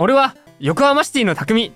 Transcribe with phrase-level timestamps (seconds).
[0.00, 1.72] 俺は横浜シティの匠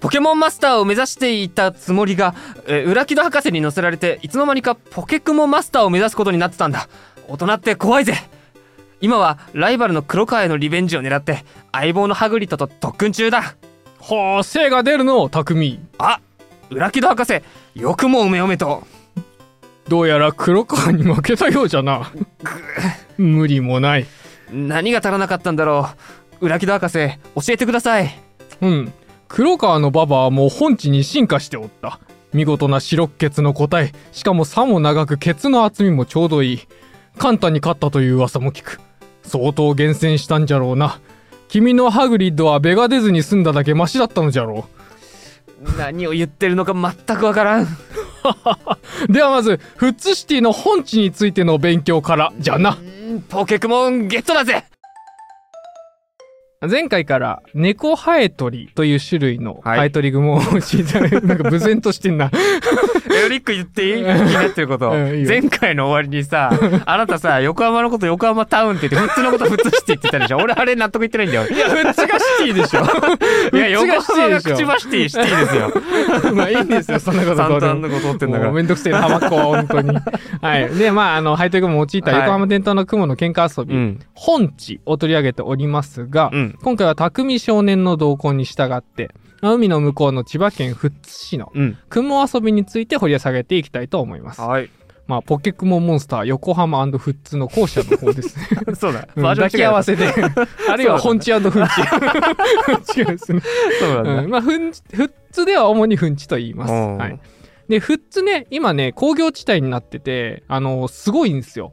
[0.00, 2.34] ポケモンマスターを目指していたつもりが、
[2.66, 6.88] えー、裏木戸博士に乗せられていつの間にかポケクモマスターを目指すことになってたんだ。
[7.28, 8.14] 大人って怖いぜ。
[9.02, 13.54] 今はライバルの黒川へのリベンジを狙って相棒のハグリッドと特訓中だ。
[14.00, 15.78] はあ精が出るの匠。
[15.98, 16.20] あ
[16.70, 17.42] 裏木戸博士
[17.74, 18.84] よくもおめおめと。
[19.88, 22.10] どうやら黒川に負けたようじゃな。
[23.18, 24.06] 無理もない。
[24.50, 28.10] 何が足らなかったんだろう裏木戸博士教えてください。
[28.60, 28.92] うん。
[29.28, 32.00] 黒川のババはもう本地に進化しておった。
[32.32, 33.92] 見事な白血の個体。
[34.12, 36.60] しかもさも長くケツの厚みもちょうどいい。
[37.18, 38.80] 簡単に勝ったという噂も聞く。
[39.22, 41.00] 相当厳選したんじゃろうな。
[41.48, 44.66] 君のハグリッドはベが出ずに済んだだけマシだったのじゃろ
[45.64, 45.78] う。
[45.78, 47.66] 何を言ってるのか全くわからん。
[49.08, 52.78] ではまずフッツシティの本地についての勉強からじゃな。
[53.28, 54.64] ポケクモンゲットだぜ
[56.66, 61.02] 前回から猫ハエトリという種類のハエトリグモを知りたい。
[61.22, 62.32] なんか無然としてんな。
[63.14, 64.04] エオリック言っていい？
[64.04, 64.90] 気になってること。
[64.90, 66.50] うん、前回の終わりにさ、
[66.84, 70.38] あなたさ、横浜のこと横浜タウンって言って、普通のこと普通シティって言ったでしょ？
[70.38, 71.46] 俺あれ納得いってないんだよ。
[71.48, 72.80] いや、普通がシティでしょ。
[73.56, 75.56] いや、横浜が口ばシティ、シティです
[76.26, 76.34] よ。
[76.34, 77.74] まあいいんですよ、そんなことどうでも。
[77.74, 78.50] のことってんだから。
[78.52, 79.96] めんどくせえな、浜っ子は本当に。
[80.42, 80.68] はい。
[80.74, 89.10] で、まあ、あの、ハエトリグモを用いた横浜伝統の雲の喧嘩遊び、はい、本地を取り上げておりますが、うん、今回は匠海少年の動向に従って、
[89.42, 91.52] 海の向こうの千葉県富津市の
[91.88, 94.40] 雲遊びについて掘り下げていきたいと思います。
[94.40, 94.70] はい。
[95.08, 98.46] まあ、ポケクモンモンスター横浜富津の校舎の方ですね。
[98.76, 99.08] そうだ。
[99.16, 100.06] うん、抱き合わせで。
[100.68, 101.50] あるいは本地フンチ。
[103.00, 103.40] 違うですね。
[103.80, 104.22] そうなんだ。
[104.22, 104.70] うん、まあ、富
[105.32, 106.72] 津では主にフンチと言います。
[106.72, 107.18] はい。
[107.70, 111.72] で、富津ね、今ね、工業地帯になってて、あのすごいんですよ。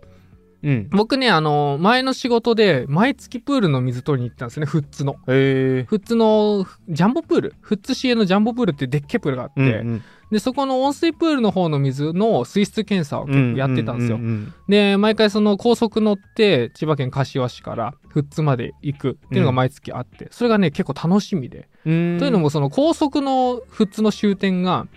[0.66, 5.18] うん、僕ね、あの、前の仕事で、毎月プールの水取りに行ったんですね、富津の。
[5.28, 7.56] へ富津の、ジャンボプール？
[7.62, 14.20] 富津市営のジャンボプールってでっけプールがあって、うんうん、で、そこの温水プールの方の水の水質検査を結構やってたんですよ。
[14.68, 21.70] で、毎回その高速乗って、千葉県柏市から富津まで行くっていうのが毎月あって、それがね、結構楽しみで。
[21.84, 24.88] というのも、その高速の富津の終点が、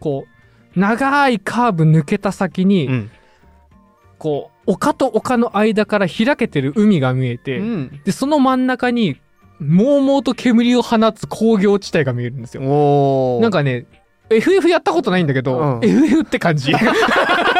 [0.00, 0.26] こ
[0.76, 3.10] う、長いカーブ抜けた先に、うん。
[4.16, 9.20] こう丘と丘の間から開けてる海が見えて、うん、でその真ん中に
[9.60, 13.40] もうもうと煙を放つ工業地帯が見えるんですよ。
[13.40, 13.86] なんかね
[14.30, 16.72] FF やったことないんだけど、うん、FF って感じ。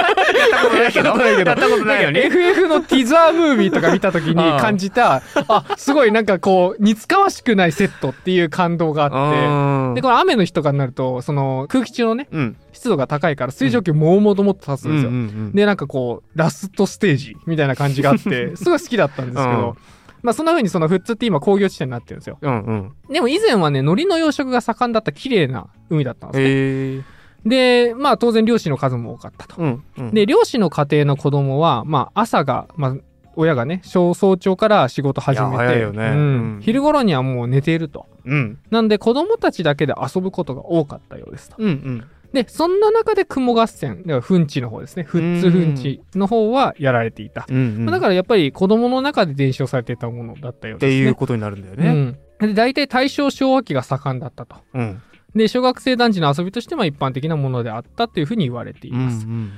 [0.50, 1.50] やったことないけど。
[1.50, 2.21] やったことないよね。
[2.27, 15.53] FF のティザームービーとか見た時に感じた、あ、すごいなんかこう、似つかわしくないセットっていう感動があって、で、この雨の日とかになると、その空気中のね、うん、湿度が高いから水蒸気もうもともっと立つんですよ。
[15.54, 19.77] で、なんかこう、ラストステージみたいな感じがあって、 すごい好きだったんですけど、
[20.22, 22.38] まあそんな風にその富津って今工業地点になってるんですよ。
[22.41, 22.93] うんうん。
[23.12, 27.14] でも以前はね、海苔の養殖が盛んだった綺麗な海だったんですね。
[27.44, 29.62] で、まあ当然漁師の数も多かったと。
[29.62, 32.97] うんうん、で、漁師の家庭の子供は、まあ朝が、まあ
[33.37, 38.06] 親がね、早朝から仕事始めて、ねうん、昼頃にはもう寝ていると。
[38.25, 41.56] うん、なんで子供たちだけで遊ぶことが多かったようですと。
[41.59, 42.04] うんうん
[42.34, 45.04] で、そんな中で雲合戦、だからフンチの方ですね。
[45.04, 47.47] フッツフンチの方はやられていた。
[47.49, 50.99] うんうん、だからやっぱり子供の中で伝承されていたものだったようですね。
[50.99, 52.16] っていうことになるんだよね。
[52.41, 54.56] うん、で、大体大正昭和期が盛んだったと。
[54.75, 55.00] うん、
[55.34, 59.27] で、小学生団地の遊びとしても一般的なものであったというふうに言われています。
[59.27, 59.53] うんうん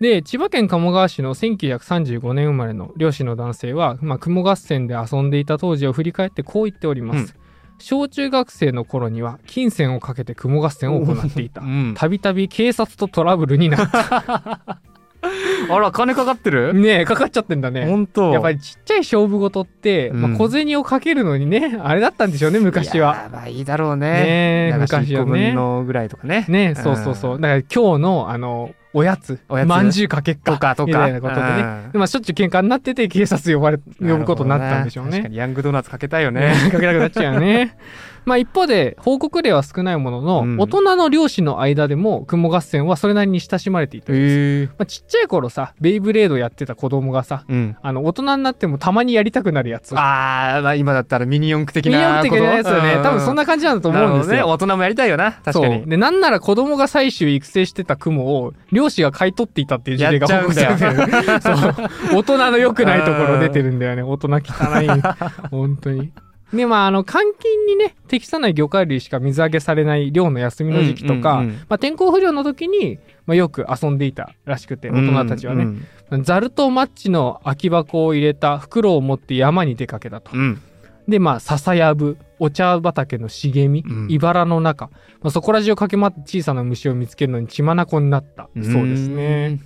[0.00, 7.34] で、千葉県鴨川市の1935年生まれの漁師の男性は、まあ、雲合戦で遊んでいた当時を振り返ってこう言っております。
[7.78, 11.62] 小中学生の頃には金銭をかけて雲合戦を行っていた。
[11.94, 14.80] たびたび警察とトラブルになった。
[15.70, 16.74] あら、金かかってる？
[16.74, 17.86] ねえ、かかっちゃってんだね。
[17.86, 23.28] 本当やっぱりちっちゃい勝負事って、うん、まあ、小銭をかけるのにね、 あれだったんでしょうね、昔は。
[23.32, 24.70] まあいいだろうね。
[24.72, 25.52] ね昔はね。
[25.52, 26.44] のぐらいとかね。
[26.48, 27.40] ねそうそうそう。
[27.40, 30.52] だから今日の、あの、おやつ、まんじゅうかけっか。
[30.52, 30.86] とかとか。
[30.86, 31.90] みたいなことでね。
[31.94, 35.10] まあしょっちゅう喧嘩になってて警察呼ばれ、呼ぶことになったんでしょうね。
[35.10, 36.54] 確かにヤングドーナツかけたいよね。
[36.70, 37.76] かけたくなっちゃうよね。
[38.24, 44.72] まあ一方で報告例は少ないものの、うん、大人の漁師の間でも雲合戦はそれなりに親しまれていたんです。
[44.78, 49.96] まあ、ちっちゃい頃さ、ベイブレードやってた子供がさ、うん、あの大人になってもたまにやりたくなるやつ。
[49.96, 51.98] ああ、まあ今だったらミニ四駆的な。
[51.98, 53.02] ミニ四駆的なやつよね。
[53.02, 54.36] 多分そんな感じなんだと思うんですよ。
[54.36, 55.32] ね、大人もやりたいよな。
[55.44, 55.86] 確かに。
[55.86, 61.40] で、なんなら子供が採集育成してた雲を漁師が買い取っていたっていう事例が報告されてる。
[61.40, 62.18] そう。
[62.18, 64.02] 大人の良くないところ出てるんだよね。
[64.02, 64.38] 大人汚
[64.82, 64.88] い。
[65.50, 66.12] 本当に。
[66.54, 80.30] で、まあ、あの、換金にね、適さない魚介類しか水揚げされない漁の休みの時期とか、うんうんうん、まあ、天候不良の時に、まあ、よく遊んでいたらしくて、大人たちはね、うんうん、ザルとマッチの空き箱を入れた袋を持って山に出かけたと。
[80.32, 80.60] うん。
[81.06, 84.06] でまあ笹やぶお茶畑の茂み、うん。
[84.10, 84.86] 茨の中、
[85.20, 88.48] まあ、そこら中を駆け回って小さな虫を見つけるのに血眼になった。
[88.54, 89.60] そうですね。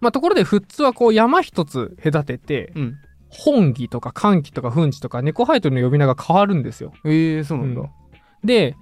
[0.00, 2.98] まあ、ところで富津はこう山一つ隔ててうん
[3.30, 6.92] 本義とか寒気とか墳地とか猫ハイトルの呼び名が変わるんですよ。
[7.04, 7.88] ええそうなんだ、うん。
[8.44, 8.76] で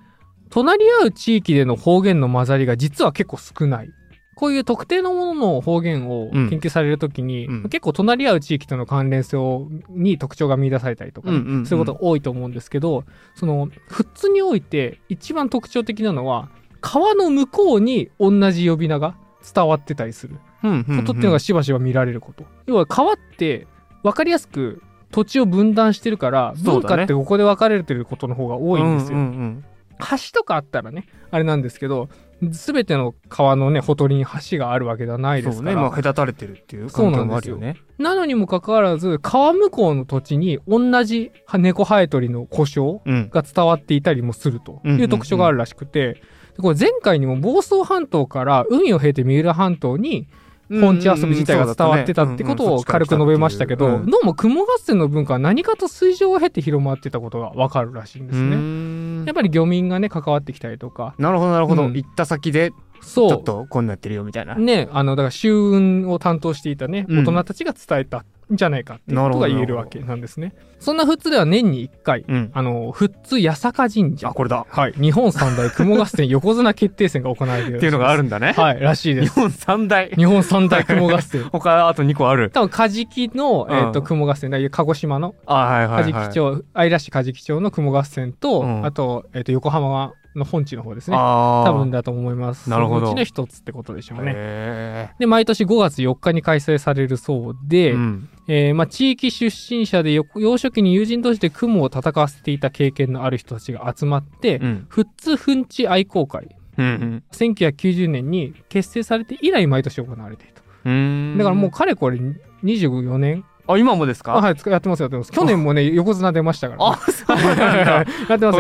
[0.51, 3.91] 隣り合う地域での方言の混ざりが実は結構少ない。
[4.35, 6.49] こういう特定のものの方言をうん。
[6.49, 7.63] 研究されるときに、うん。
[7.65, 11.67] 結構隣り合う地域との関連性をに特徴が見出されたりとか、うんうんうん。
[11.67, 13.05] そういうことが多いと思うんですけど、
[13.35, 19.17] その、富津において一番特徴的なのは、川の向こうに同じ呼び名が
[19.55, 20.37] 伝わってたりする。
[20.63, 22.45] ことっていうのがしばしば見られること。
[22.67, 23.67] 要は川って
[24.03, 29.19] 分かりやすく土地を分断してるから、文化ってここで分かれてることの方が多いんですよ。
[29.19, 29.65] うんうん
[30.01, 32.09] 橋とかあったらね、あれなんですけど、
[32.53, 35.73] すべての川のね、ほとりに橋があるわけではなうん、いですから。
[35.73, 35.75] そうね。
[35.75, 37.77] まあ隔たれてるっていう環境もあるよね。
[37.99, 43.29] なのにもかかわらず、川向こうの土地に同じ猫ハエトリの故障うん。
[43.29, 45.03] が伝わっていたりもするとうんうんうん。
[45.03, 46.21] いう特徴があるらしくて、で
[46.63, 50.29] これ前回にも房総半島から海を経て三浦半島に
[50.71, 58.57] 本地遊び自体が伝わってたってことを軽く述べましたけど、うんどうも雲合戦の文化は何かと水上を経て広まってたことがわかるらしいんですね。
[58.57, 61.95] ねやっぱり漁民がね、関わってきたりとか、なるほどなるほど、うん。
[61.95, 63.33] 行った先でちそう。
[63.33, 67.19] ょっとこんなやってるよみたいな、ね、あの、だから、周運を担当していたね、うん。
[67.21, 70.55] 大人たちが伝えたんじゃないかっていうことが言えるわけなんですね。
[70.79, 74.33] そんな富津では年に1回、うんあの、富津八坂神社あ。
[74.33, 74.93] これだはい。
[74.93, 79.35] 日本三大雲合戦横綱決定戦が行われているっていうのがあるんんだね、はい、らしいです。
[79.35, 81.43] 日本三大日本三大雲合戦。
[81.51, 91.17] 他あと2個ある多分、カジキの、えっ、と、うん雲合戦だ、鹿児島のあはいはいはいカジキ町、愛らしカジキ町の雲合戦と、うんあと、えっ、と、横浜の本地の方ですね。
[91.17, 92.71] 多分だと思います。
[92.71, 94.33] なるほどそのうちの一つってことでしょうね。
[94.35, 110.63] へで、毎年5月4日に開催されるそうで、えうんえーまあ、地域出身者でよ幼少期に友人同士で雲を戦わせていた経験のある人たちが集まって、うん富津墳地愛好会、うん1990年に結成されて以来毎年行われていると。
[110.85, 112.19] うんだからもうかれこれ
[112.65, 114.35] 24年あ今もですか？
[114.35, 115.31] あはい、つやってますやってます。
[115.33, 118.59] 去年もね、横綱出ましたから、あそうなんだやってますやってます。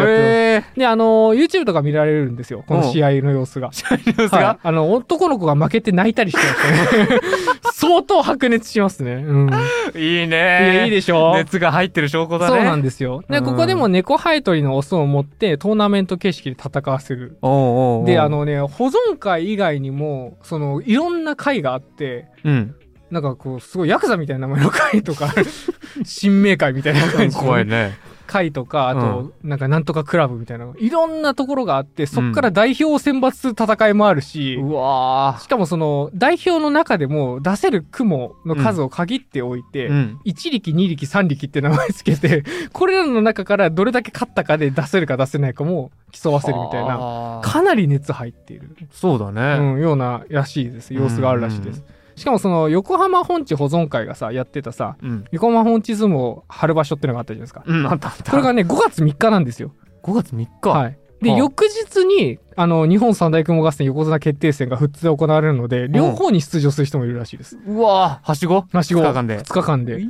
[0.79, 2.65] で、あのー YouTube とか見られるんですよ。
[2.67, 3.71] この試合の様子が。
[4.05, 7.21] 様子はいが、あの、男の子が負けて泣いたりしてましたね。
[7.73, 9.13] 相当白熱しますね。
[9.15, 9.51] うん。
[9.95, 13.23] いいいねや、いいでしょ熱が入ってる証拠だねそうなんですよ。
[13.31, 17.39] で、うんここでも猫ハエトリのオスを持ってトーナメント形式で戦わせる。
[17.41, 22.75] おうおうおうで、あのね、保存会以外にも、その、いろんな会があって、うん
[23.11, 25.33] なんかこう、すごいヤクザみたいな名前の会とか、
[26.05, 27.43] 新明会みたいな感じの。
[27.43, 27.97] 怖いね。
[28.29, 40.21] 会とか、あと、なんかなんとかクラブみたいな、いろんなところがあって、そっから代表を選抜する戦いもあるし、うわしかもその、代表の中でも出せる雲の数を限っておいて、ーうん。
[40.27, 49.59] 1力、2力、3力って名前つけて、 これらの中からどれだけ勝ったかで出せるか出せないかも競わせるみたいな、なかなり熱入っている、そうだね。
[49.59, 50.93] うん、ようならしいです。
[50.93, 51.83] 様子があるらしいです。
[52.19, 55.25] しかもその横浜本地保存会がさ、やってたさ、うん。
[55.31, 57.63] 横浜本地相撲春場所ってのがあったじゃないですか。
[57.65, 58.31] うんあったあった。
[58.31, 59.73] これがね、5月3日なんですよ。
[60.03, 60.69] 5月3日？
[60.71, 60.99] はい。
[61.23, 61.39] で、はあ。
[61.39, 67.59] 翌日に、あの、日本三大雲合戦横綱決定戦が富津で行われるので、両方に出場する人もいるらしいです。
[67.67, 68.29] うわー。
[68.29, 68.65] はしご？
[68.73, 69.01] はしご。
[69.01, 69.39] 2日間で。
[69.41, 70.01] 2日間で。
[70.01, 70.09] いい。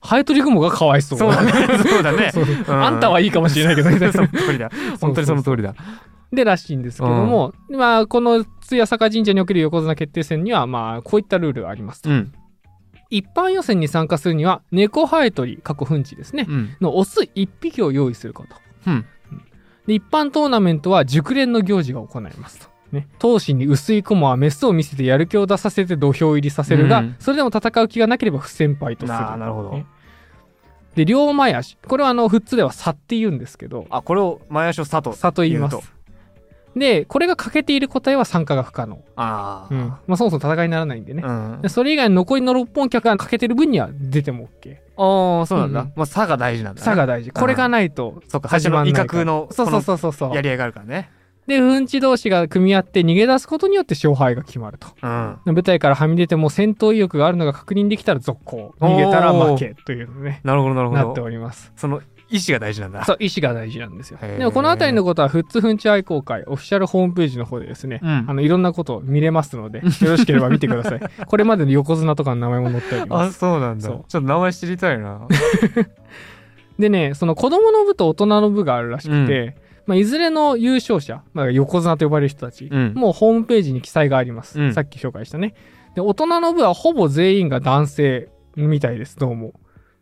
[0.00, 1.18] ハエトリ雲がかわいそう。
[1.18, 1.52] そうだね。
[1.88, 2.30] そうだね。
[2.32, 2.46] そうう。
[2.46, 2.84] ん。
[2.84, 4.70] あんたはいいかもしれないけど、みたいそなの通りだ。
[5.00, 5.74] 本当にその通りだ。
[6.32, 12.10] で、らしいんですけども、まあ、この津屋坂神社における横綱決定戦には、まあ、こういったルールがありますと。
[12.10, 12.32] うん
[13.08, 18.56] 一般予選に参加するには、猫ハエトリ、過去墳地ですね、うんのオス1匹を用意すること。
[18.88, 19.06] うん
[19.86, 22.66] で、一般トーナメントは熟練の行事が行いますと。
[22.90, 29.18] ね、闘志に薄い駒はメスを見せてやる気を出させて土俵入りさせるが、うんそれでも戦う気がなければ不戦敗とする。
[29.18, 29.86] なるほどね
[30.96, 31.76] で、両前足。
[31.86, 35.76] これはあの、富津では差って言うんですけど、あこれを前足を佐藤差と言います。
[36.76, 39.02] で、これが欠けている答えは参加が不可能。
[39.16, 39.78] あうん。
[39.78, 41.22] まあ、そもそも戦いにならないんでね。
[41.24, 44.76] あでそれ以外の残りの6本脚が欠けてる分には出ても OK。
[44.98, 47.30] ああそうなんだうんまあ差が大事なんだね差が大事。
[47.30, 48.92] これがないとそっか始まんない。
[48.92, 50.34] 威嚇のそうそうそうそうそう。
[50.34, 51.10] やり合いがあるからね
[51.46, 54.88] で、うんち同士が組み合って逃げ出すことによって勝敗が決まると。
[55.02, 58.74] うん舞台からはみ出ても戦闘意欲があるのが確認できたら続行。
[58.80, 61.72] 逃げたら負けというのね、なるほどなるほなってどおります。
[61.76, 64.18] その意志が大事なんだそう、意思が大事なんですよ。
[64.20, 71.00] でもこのあたりのことは、フッツフンチ愛好会、オフィシャルホームページの方でですね、うんあの、いろんなことを見れますので、よろしければ見てください。
[71.26, 73.38] これまでの横綱とかの名前も載っておりまあす。
[73.38, 75.20] そうなんだちょっと名前知りたいな
[76.78, 79.56] でね、その子供の部と大人の部があるらしくて、
[79.86, 84.60] まあ、いずれの優勝者、まあ、横綱と呼ばれる人たち、うんもうホームページに記載があります。
[84.60, 85.54] うんさっき紹介したね。
[85.94, 89.52] で、大人の部はほぼ全員が男性みたいです、どうも。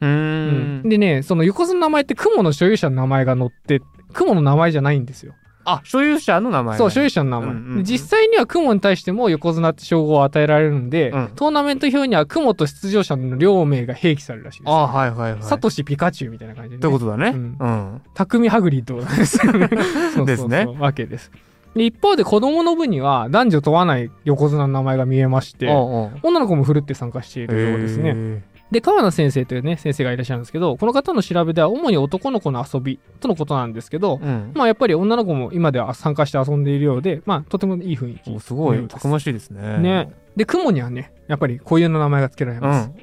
[0.01, 3.81] うーんでね、その横綱の名前って雲の所有者の名前が載って、
[4.13, 5.35] 雲の名前じゃないんですよ。
[5.67, 7.51] あ所有者の名前そう、所有者の名前。
[7.51, 14.69] うんうん実際には雲に対しても横綱って称号を与えられるんで、うんトーナメント表には雲と出場者の両名が併記されるらしいです。
[14.69, 16.79] あはいはいはいサトシピカチュウみたいな感じで、ね。
[16.79, 19.71] ってことだねうんうん匠ハグリッドなんですよね。
[20.15, 21.31] そうですねわけです。
[21.75, 28.45] で一方で子供の部には男女問わない横綱の名前が見えまして、おうおう女の子もふるって参加しているようですね。
[28.71, 34.53] へで、川名先生というね、先生がいらっしゃるんですけど、この方の調べでは主に男の子の遊びとのことなんですけど、ーうん。
[34.55, 38.31] まあやっぱり女の子も今では参加して遊んでいるようで、まあとてもいい雰囲気。
[38.31, 38.89] おすごい。
[38.89, 39.79] たくましいですね。
[39.79, 40.13] ね。
[40.37, 42.89] で、雲にはね、やっぱり固有の名前が付けられうます。
[42.89, 42.95] ん。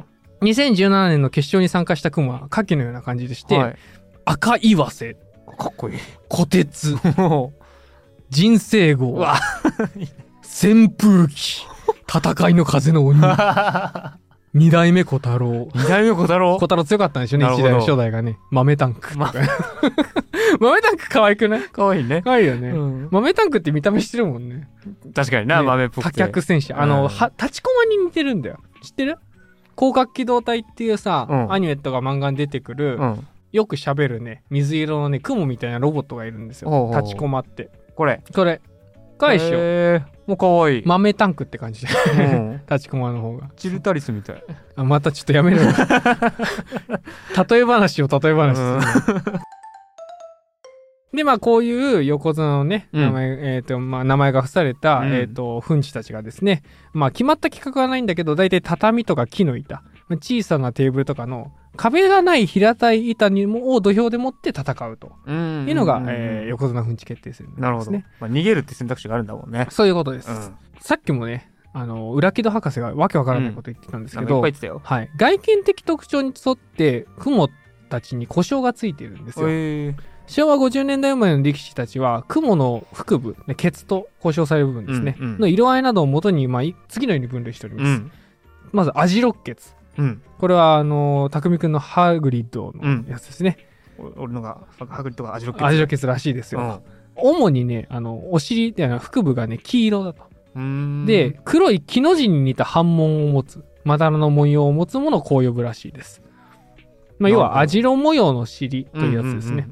[0.41, 3.75] 2017年の決勝に参加した雲は下記のような感じでして、はい。
[4.25, 5.15] 赤岩瀬、
[5.57, 5.97] かっこいい。
[6.29, 6.97] 虎鉄、う。
[8.29, 9.39] 人生号、わ。
[10.43, 11.65] 扇風機、
[12.07, 13.19] 戦いの風の鬼、
[14.53, 15.69] 二代目小太郎。
[15.73, 16.53] 二代目小太郎？
[16.55, 18.37] 小太郎強かったんでしょうね、一代初代がね。
[18.49, 19.11] 豆タンク
[20.59, 21.61] 豆タンク可愛くない？
[21.61, 22.69] かわいいね可愛いよね。
[22.69, 24.67] うん豆タンクって見た目してるもんね。
[25.15, 26.73] 確かになね豆っぽくて多脚戦士。
[26.73, 28.57] あの、うんは、立ちコマに似てるんだよ。
[28.83, 29.17] 知ってる？
[29.77, 36.89] 広角機動隊っていうさ、うんアニメとか漫画に出てくる、うんよく喋るね、水色のね、雲みたいなロボットがいるんですよ。
[36.95, 37.69] 立ちコマって。
[37.95, 38.61] これそれ。
[39.21, 39.45] かいしょ。
[39.53, 40.03] へー。
[40.27, 40.83] もうかわいい。
[40.85, 41.85] 豆タンクって感じ。
[41.85, 41.93] で。
[42.15, 42.61] うん。
[42.69, 43.49] 立ちコマの方が。
[43.55, 44.43] チルタリスみたい。
[44.75, 45.71] あ、またちょっとやめろよ。
[47.49, 48.57] 例え話を例え話
[51.13, 53.01] で、まあ、こういう横綱のね、うん。
[53.01, 55.13] 名前、えっ、と、まあ、名前が付された、うん。
[55.13, 56.63] えっ、と、粉地たちがですね、
[56.93, 68.05] まあ、決まった企画はないんだけど、大体畳とか木の板、まあ小さなテーブルとかの壁がない平たい板にもを土俵で持って戦うとうんいうのが、んえー横綱粉地決定戦なるほど、ですね。
[68.19, 70.29] まあ、逃げるって選択肢があるんだもんねそういうことです。
[70.29, 75.11] うんさっきもね、あの、裏木戸博士がわけわからないこと言ってたんですけど、ぱい言ってたよはい。
[75.15, 77.49] 外見的特徴に沿って、雲
[77.89, 79.47] たちに故障がついているんですよ。
[79.47, 79.95] へー
[80.27, 87.87] 昭和50年代生まれの力士たちは、雲の腹部、ねケツと故障される部分ですね、うんうんの色合いなどをもとに、まあ、い次のように分類しております。
[87.87, 88.11] うん
[88.71, 89.73] まず、アジロッケツ。
[89.97, 93.57] うんこれは、あの、匠くんのハグリッドうんのやつですね。
[93.99, 94.57] お俺のが
[94.89, 96.81] ハグリとかアジロッケアジロッケツらしいですよ。
[97.15, 100.23] 主にね、あの、お尻って、腹部がね、黄色だと。
[100.55, 106.21] うんで、黒い木の字に似た反紋を持つ、まだらの文様を持つものをこう呼ぶらしいです。
[107.19, 109.69] まあ、要は、アジロ模様の尻というやつですね。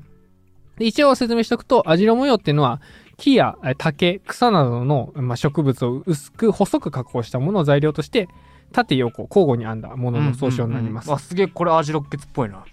[0.77, 2.79] で一応説明しておくと、アジロ模様っていうのは、
[3.17, 8.29] 木やえ竹、草などの、まあ、植物を薄く細く加工したものを材料として、
[8.71, 11.05] 縦横交互に編んだものの総称になります。
[11.05, 11.15] うんうんうん。
[11.17, 12.63] あすげえこれアジロッケツっぽいな。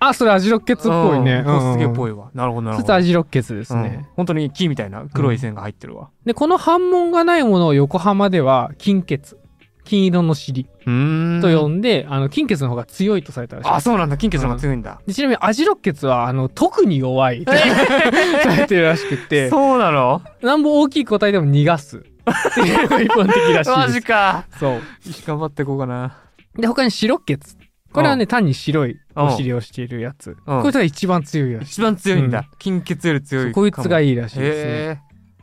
[0.00, 1.42] あ、それアジロッケツっぽいね。
[1.46, 1.72] うん。
[1.72, 1.88] すげえ。
[1.88, 2.30] ぽいわ。
[2.34, 2.94] なるほどなるほど。
[2.94, 3.82] アジロッケツですうん。
[3.84, 4.08] ね。
[4.16, 6.10] 本当に木みたいな黒い線が入ってるわ。
[6.26, 9.36] で、この反紋がないものを横浜では金欠。
[9.84, 11.40] 金色の尻うん。
[11.42, 13.70] と呼んで、あの、金欠の方が強いとされたらしい。
[13.70, 14.16] あそうなんだ。
[14.16, 15.00] 金欠の方が強いんだ。
[15.06, 19.50] でちなみにアジロッケツはあの特に弱いと されてるらしくて。
[19.50, 20.22] そうなの？
[20.42, 24.46] なんぼ大きい個体でも逃がすっていうのが一般的らしいマジか。
[24.58, 24.80] そう。
[25.26, 26.16] 頑張っていこうかな。
[26.56, 27.56] で他に白血。
[27.92, 30.36] これはね単に白いお尻をしているやつ。
[30.46, 30.62] うん。
[30.62, 32.48] こいつが一番強いらしい一番強いんだ。
[32.58, 34.70] 金欠より強いこいつがいいいらしいですね。
[34.72, 34.98] へ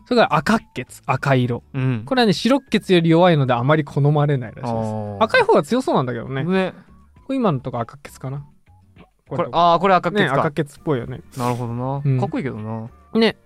[0.05, 1.01] それから赤血。
[1.05, 1.63] 赤色。
[1.73, 2.03] えうん。
[2.05, 5.23] これはね白血より弱いのであまり好まれないらしいです。
[5.23, 6.43] 赤い方が強そうなんだけどね。
[6.43, 6.73] こね
[7.29, 8.45] れ今のとこ赤血かな。
[9.29, 10.41] これああこれ赤ね血か。
[10.41, 11.21] 赤血っぽいよね。
[11.37, 12.01] なるほどな。
[12.03, 12.19] うん。
[12.19, 12.89] かっこいいけどな。
[13.13, 13.37] ね。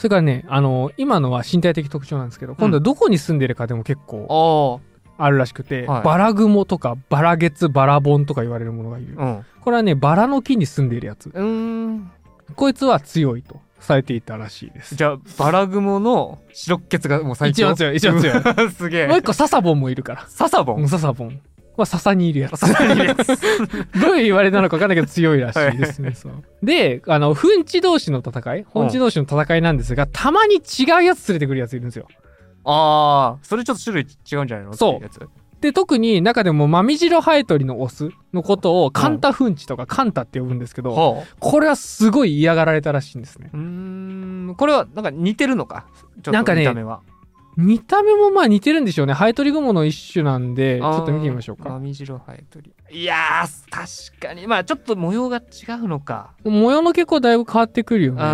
[0.00, 4.80] それからね、あの今のは身体的特徴なんですけど、今度はどこに住んでるかでも結構
[5.18, 9.14] ああるらしくて、はいバラグモとかバラゲツ、バラボンとか言われるものがいる。
[9.18, 11.26] あうんこれはね、バラの木に住んでいるやつ。
[11.26, 12.10] うーん
[12.56, 14.94] こいつは強いとされていたらしいです。
[14.94, 17.66] じゃあバラグモの白血がもう最強？
[17.66, 20.24] 一番強い一番強いい すげえもう一個ササボンもいるから。
[20.28, 20.80] ササボン？
[20.80, 21.38] うんササボン。
[21.80, 22.60] は笹にいるやつ。
[24.00, 26.12] どういう言われなのか分かんないけど強いらしいですね。
[26.14, 26.32] そう。
[26.62, 32.06] で、あの、粉地同士の戦い、本地同士の戦いなんですが、たまに違うやつ連れてくるやついるんですよ。
[32.64, 34.74] ああそれちょっと種類違うんじゃないの？
[34.74, 35.60] そう。
[35.62, 41.26] で、特に中でもマミジロハエトリのオスのことをカンタフンチとかカンタって呼ぶんですけど、はあ。
[41.38, 43.50] これはすごい嫌がられたらしいんですね。
[43.52, 44.54] うーん。
[44.56, 45.84] これはなんか似てるのか？
[45.96, 46.64] ちょっとなんかね
[47.60, 49.12] 見た目もまあ似てるんでしょうね。
[49.12, 51.68] ハエトリグモの一種なんで、ちょっと見てみましょうか。
[51.68, 58.22] マミジロハエトリいやー確かにまあちょっと模様が違うのか模様の結構だいぶ変わってくるよね。
[58.22, 58.26] う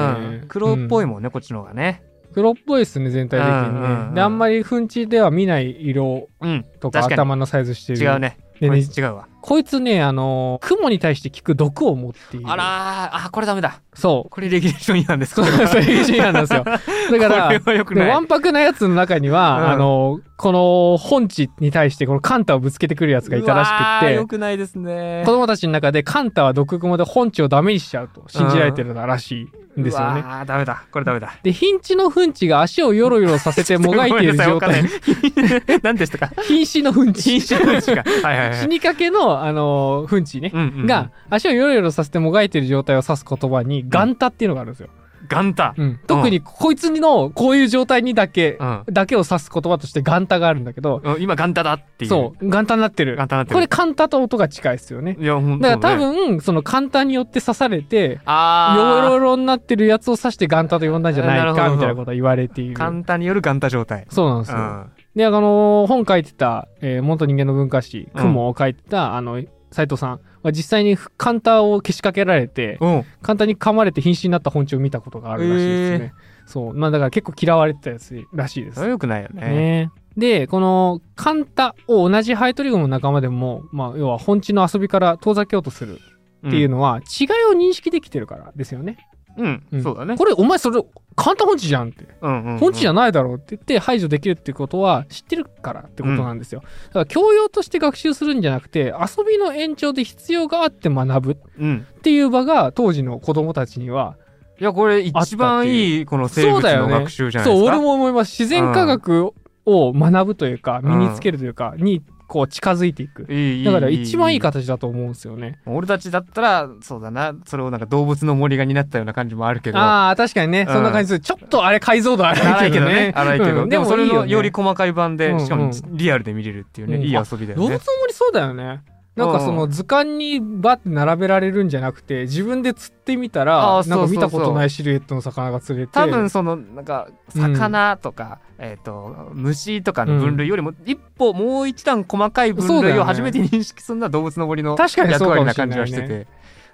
[0.45, 2.02] ん黒っぽいうんもんねこっちの方がね
[2.33, 3.59] 黒っぽいですね、全体的にね。
[3.59, 8.00] うんうんうんで、あんまり粉地では見ない色うんとか頭のサイズしてる。
[8.00, 9.28] 違うねでね、違うわ。
[9.46, 12.50] こいつね、あの、雲に対して効く毒を持っている。
[12.50, 13.80] あらー、あ、これダメだ。
[13.94, 14.28] そう。
[14.28, 15.36] これレギュレーション違反です。
[15.36, 16.64] そう、そういうシーンなんですよ。
[16.66, 23.74] だから、わんぱくなやつの中には、うんあの、この本地に対してこのカンタをぶつけてくるやつがいたらしく
[24.06, 25.22] って、良くないですね。
[25.24, 30.22] 子供たちの中でカンタは毒蜘蛛で本地をダメにしちゃうと信じられてるのらしいんですよね。
[30.26, 30.84] ああ、ダメだ。
[30.90, 31.38] これダメだ。
[31.42, 34.82] で、ヒンチのフンチが足をヨロヨロさせてもがいている状態。
[34.82, 35.80] 態。
[35.82, 36.30] 何でしたか？
[36.42, 37.40] 瀕死のフンチ。
[37.40, 40.50] 瀕死のフンチかはいはいはい死にかけの、あの、フンチね。
[40.52, 44.88] うんうんうんが、足をヨロヨロさせてもがいている状態を指す言葉に、ガンタっていうのがあるんですよ。
[45.28, 45.74] ガンタ。
[45.76, 52.10] うん特にこいつのこういう状態にだけ、うんだけを指す言葉としてガンタがあるんだけど、うん今ガンタだっていう。
[52.10, 53.18] そう、ガンタになってる。
[53.20, 53.46] ってる。
[53.46, 55.16] これカンタと音が近いですよね。
[55.18, 62.74] いや、ほんとだから多分、そのカンタによって刺されて、ヨロあヨロになってるやつを指してガンタと呼んだんじゃないかみたいなことは言われていあ、る。
[62.74, 64.06] ガンタによるガンタ状態。
[64.10, 64.86] そうなんですよ。
[65.16, 65.18] うん。
[65.18, 69.42] で、あのー本書いてた、えー元人間の文化史、うん雲を書いてた、あの、
[69.73, 73.04] 斉藤さんは実際にカンタをけしかけられて、うん。
[73.23, 76.12] カンタに噛まれて瀕死になった本地を見たことがあるらしいですね。
[76.46, 76.75] そう。
[76.75, 78.87] まあだから結構嫌われてたやつらしいですそれ。
[78.87, 79.42] は良くないよね。
[79.42, 85.99] ねで、このカンタを同じハエトリグモの仲間でも、まあ要は本地の遊びから遠ざけようとする
[86.46, 88.96] っていうのは、違いを認識できてるからですよね。
[89.36, 89.62] うん。
[89.72, 90.16] うんそうだね。
[90.16, 90.80] これお前それ、
[91.14, 92.06] カンタ本地じゃんって。
[92.20, 92.58] うんうんうん。
[92.58, 96.62] 本地じゃないだろうって言って排除できるってことは知ってるからってことなんですよ。
[96.88, 101.86] だから教養として学習するんじゃなくて遊びの延長で必要があって学ぶっうん。
[102.02, 104.16] ていう場が当時の子供たちには
[104.58, 107.60] いや、これ一番いい、この生物の学習じゃないですか？
[107.60, 109.32] そう俺も思います自然科学
[109.66, 112.06] を学ぶというか身につけるというかにこ
[112.42, 113.26] う近づいていく。
[113.64, 115.59] だから一番いいい形だと思うんですよね。
[115.66, 119.78] 俺たちだったら、そうだな、それをなんか動物の森が担ったような感じもあるけど。
[119.78, 121.21] ああ、確かにね、うんそんな感じする。
[121.21, 123.12] ちょっとあれ解像度荒荒いけどねいけどね。。
[123.14, 123.62] 荒いけど。
[123.62, 127.78] うんでもそれのより細かい版で、うんうんしかもリアルで見れるっていうね、うんいい遊びだよね動物の。
[128.00, 128.83] 森そうだよね。
[129.16, 135.92] なんかその図鑑にバッて並べられるんじゃなくて、自分で釣ってみたあら、ーなんか見たことないシルエットの魚が釣れて。
[135.94, 146.26] 多分そのなんか魚とか、えっ、と虫とかの分類よりも一歩もう一段細かい分類を初めて認識するのは動物の森の役割な感じはしてて。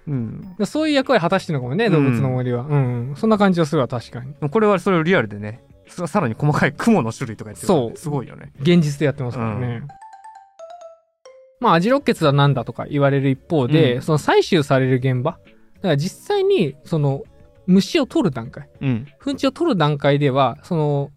[0.08, 2.62] うん、そういう役割果たしてるのかもね、動物の森は。
[2.62, 4.34] うん、うんそんな感じはするわ、確かに。
[4.50, 5.62] これはそれをリアルでね。
[5.86, 7.96] ささらに細かい雲の種類とか言ってるそう。
[7.96, 8.50] すごいよね。
[8.60, 9.82] 現実でやってますからね。
[11.62, 15.32] まあ、アジロッケツだなんだとか言われる一方で、うんその採集される現場。
[15.32, 17.22] だから実際に、その、
[17.66, 18.68] 虫を取る段階。
[18.80, 21.10] うん、糞地を取る段階では、その、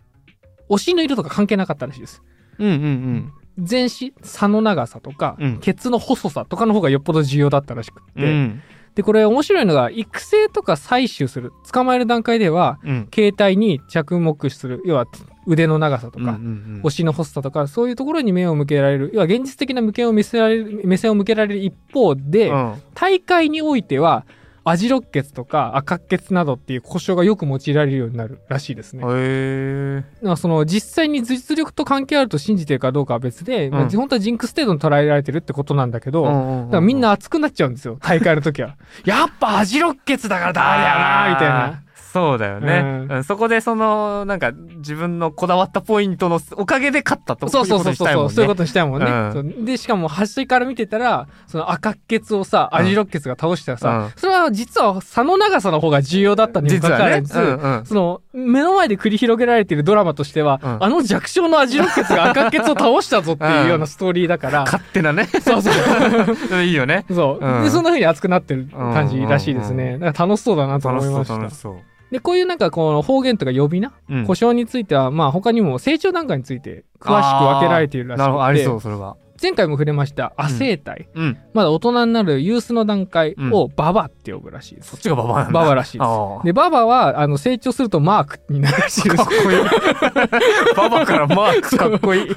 [0.69, 2.21] お尻の色とか関係なかったらしいです。
[2.59, 8.23] うんうんうん全身、差の長さとか、うんケツの細さとかの方がよっぽど重要だったらしくって。
[8.23, 8.61] うん
[8.95, 15.05] で、これ面白いのが、育成とか採取する、捕まえる段階では、うん形態に着目する、要は
[15.45, 24.25] 腕の長さとか、うんうんお尻の細さとか、そういうところに目を向けられる、要は現実的な目線を見せられる、目線を向けられる一方で、うん大会においては、
[24.67, 29.03] アジロッケツとか赤血血などっていう故障がよく用いられるようになるらしいですね。
[29.05, 30.03] へ
[30.37, 38.75] その実際に実力と関係あると信じてるかどうかは別で、まあうん本当はジンクス程度に捉えられてるってことなんだけど、だだからみんな熱くなっちゃうんですよ、大会の時は。
[39.05, 41.84] やっぱアジロッケツだからダメだよなみたいな。
[42.15, 43.11] そうだよね、うん。
[43.11, 43.23] うん。
[43.25, 47.49] そこでそのなんか自分のこだわったポイントのおかげで勝ったと。
[47.49, 48.07] そうそうそうそう。
[48.07, 49.11] そう、そういうことにしたいもんね。
[49.11, 49.65] うん。
[49.65, 52.79] で、しかも端から見てたら、その赤血をさ、うん。
[52.79, 54.11] アジロッケツが倒したらさ、うん。
[54.15, 57.85] それは実は差の長さの方が重要だったにもかかわらず、うんうん。
[57.85, 60.77] その、目の前で繰り広げられているドラマとしては、うん。
[60.85, 65.25] あの弱小のアジロッケツが赤血を倒したぞっていうようなストーリーだから、 勝手なね。
[65.25, 66.63] そうそう。
[66.63, 67.03] いいよね。
[67.09, 67.63] そう、うん。
[67.63, 69.97] で、そんな風に熱くなってる感じらしいですね。
[69.99, 71.37] だから楽しそうだなと思いました。
[71.37, 71.75] 楽しそう、
[72.11, 74.25] で、こういうなんかこの方言とか呼び名、うん。
[74.25, 78.43] 故障については、まあ他にも成長段階について詳しく分けられているらしなるほど。
[78.45, 84.91] ありくて、そうそれは前回も触れました亜生体、うんまだ大人になるユースの段階をババって呼ぶらしいです。
[84.91, 86.07] そっちがババアなんだババらしいです。
[86.07, 89.43] あで、ババは、あの、成長するとマークになるらしいですあかっ。
[89.43, 89.57] こいい
[90.75, 92.35] ババからマークかっこいい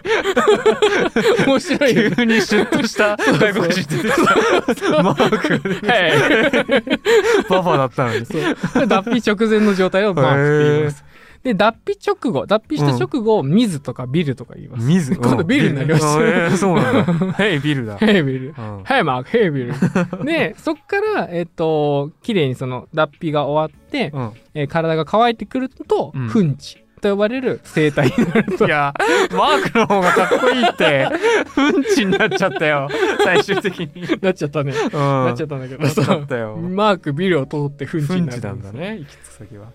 [1.46, 2.16] 面白いよね。
[2.16, 4.16] 急にシュッとした外国人出てき
[4.92, 7.48] たマークはい。
[7.48, 8.24] ババだったのに。
[8.86, 11.07] 脱皮直前の状態をマークって言います。
[11.48, 14.86] で、脱皮直後、脱皮した直後、水とかビルとか言います。
[14.86, 15.16] 水？
[15.16, 18.48] 今度ビルになりましたうんえーそうなんだ ヘイビルだヘイビル。
[18.48, 19.72] うんヘイマーク、ヘイビル。
[20.26, 28.68] で、そっから、えっ、と、綺麗にその脱皮が終わって、うんえー体が乾いてくると、うんフンチと呼ばれる生態になるとい。
[28.68, 28.92] や、
[29.32, 31.08] マークの方がかっこいいって、
[31.56, 32.88] うんちになっちゃったよ、
[33.24, 34.18] 最終的に。
[34.20, 34.74] なっちゃったね。
[34.84, 34.90] うん。
[35.00, 36.56] なっちゃったんだけど、なっちそうゃったよ。
[36.56, 38.42] マーク、ビルを通ってフンチふんちになる。
[38.42, 39.66] なんだね、行き着く先は。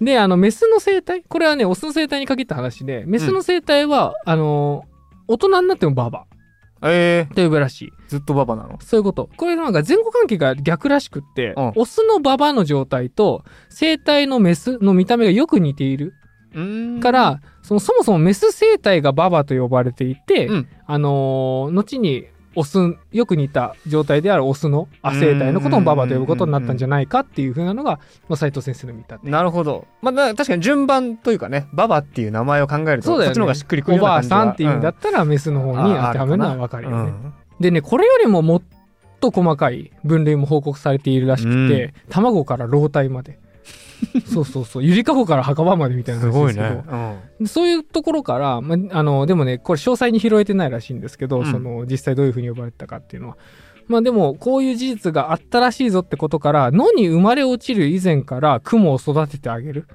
[0.00, 4.84] で、あの、メスの生態これはね、オスの生態に限った話で、メスの生態は、あの、
[5.28, 6.26] 大人になってもババ。
[6.82, 7.88] えと呼ぶらしい。
[7.88, 8.78] ー、ずっとババなの？
[8.80, 9.30] そういうこと。
[9.36, 16.12] これなんか前後関係が逆らしくって、うんオスのババの状態と生体のメスの見た目がよく似ている
[16.54, 29.30] うんから、そのそもそもメス生体がババと呼ばれていて、うんあのー後にオス、よく似た状態であるオスの亜生体のこともババと呼ぶことになったんじゃないかっていう風なのが、まあ、斉藤先生の見立て。
[29.30, 29.86] なるほど。
[30.00, 37.12] まあ、な確かに順番というかね、ババっていう名前を考えると、そうだよねそっちの方がしっくりくるおばあさんっていうんだったらメスの方に当てはめるのはわかるよね。
[37.60, 38.62] でね、これよりももっ
[39.20, 43.38] と細かい分類も報告されているらしくて、卵から老体まで。
[44.26, 44.84] そうそうそう。
[44.84, 46.68] ゆりかごから墓場までみたいなす話ですけど。
[46.68, 47.20] ごいね。
[47.40, 53.36] うんそういうところから、まあ、あの、でもね、これ詳細に拾えてないらしいんですけど、うんその、実際どういうふうに呼ばれてたかっていうのは。
[53.88, 59.86] まあでも、こういう事実があったらしいぞってことから、野に生まれ落ちる以前から雲を育ててあげる。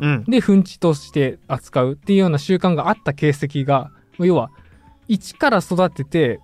[0.00, 0.24] うん。
[0.24, 4.50] で、糞地として扱うっていうような習慣があった形跡が、要は、
[5.08, 6.40] 一から育てて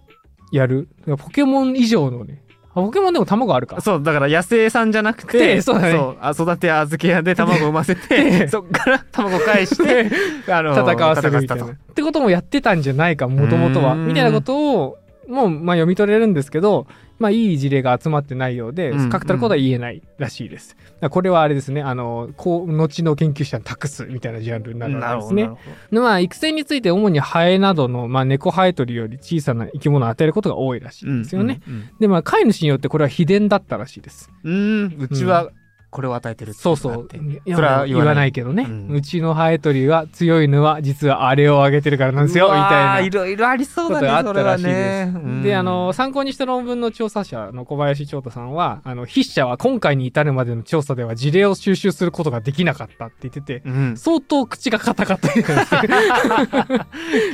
[0.53, 0.89] やる。
[1.19, 3.81] ポケモン以上のね、あポケモンでも卵あるか。
[3.81, 10.11] そう、だから野生さんじゃなくて、でそうだねあ育て預け屋で卵を産ませて、で そっから卵返して、
[10.53, 11.65] あの戦わせるみたいな。
[11.65, 13.97] 戦っってこともやってたんじゃないか、もともとは。
[13.97, 16.87] みたいなことを、もう、まあ読み取れるんですけど、
[17.21, 20.71] まあいい事例が集まってないようで、うん確たることは言えないらしいです。
[20.71, 25.51] だからこれはあれですね、あの、こう、後の研究者に託すみたいなジャンルになるわけですね。
[25.91, 31.13] まあ、育成について主にハエなどの、まあ、猫ハエ取りより小さな生き物を与えることが多いらしいど。
[31.13, 31.61] んですよね。
[31.69, 31.91] うん。
[32.01, 34.31] で、まあ、飼い主によってこれは秘伝だったらしいです。
[34.43, 34.57] うん、う
[34.89, 35.51] んうちは
[35.91, 37.09] これを与えてるっていそうそう。
[37.09, 38.31] それは言わない。
[38.33, 38.89] けどね、うん。
[38.91, 43.01] うちのハエ取りが強いのは実はあれをあげてるからなんですよ、みたいな。
[43.01, 45.13] いろいろありそうだね、があったらしいです。
[45.13, 45.13] ね。
[45.15, 45.43] うん。
[45.43, 55.31] で、あの、参考にした論文の調査者の小林長太さんは、あの、筆者は今回に至るまでの調査では事例を収集することができなかったって言ってて、うん、相当口が硬かった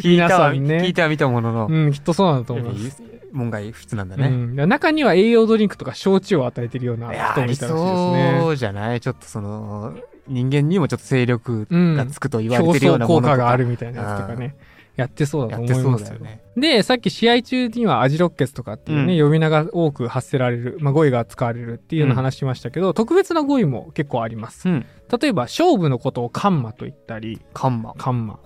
[0.04, 0.78] 皆さんね。
[0.78, 3.15] 聞いては見たものの、うん、きっとそうなんだと思います。
[3.36, 4.28] 門外不出なんだね。
[4.28, 8.38] うん、中には栄養ドリンクとか焼酎を与えてるような人もいたらしいですね。
[8.40, 9.00] そうじゃない？
[9.00, 9.94] ちょっとその、
[10.26, 14.56] 人間にもちょっと勢力うんがつくと言わ競れてるようなものとか、果があるみたいなやつとかね。
[14.96, 16.40] やってそうだと思いますよね。
[16.56, 24.66] で、さっき試合中にはアジロッケツとかっていうね、う呼び名が多く発せられる、まあ、語彙が使われるっていうような話しましたけど、特別な語彙も結構あります。
[24.66, 24.86] うん。
[25.20, 27.92] 例えば、勝負のことをカンマと言ったり、カンマ。
[27.92, 28.40] カンマ。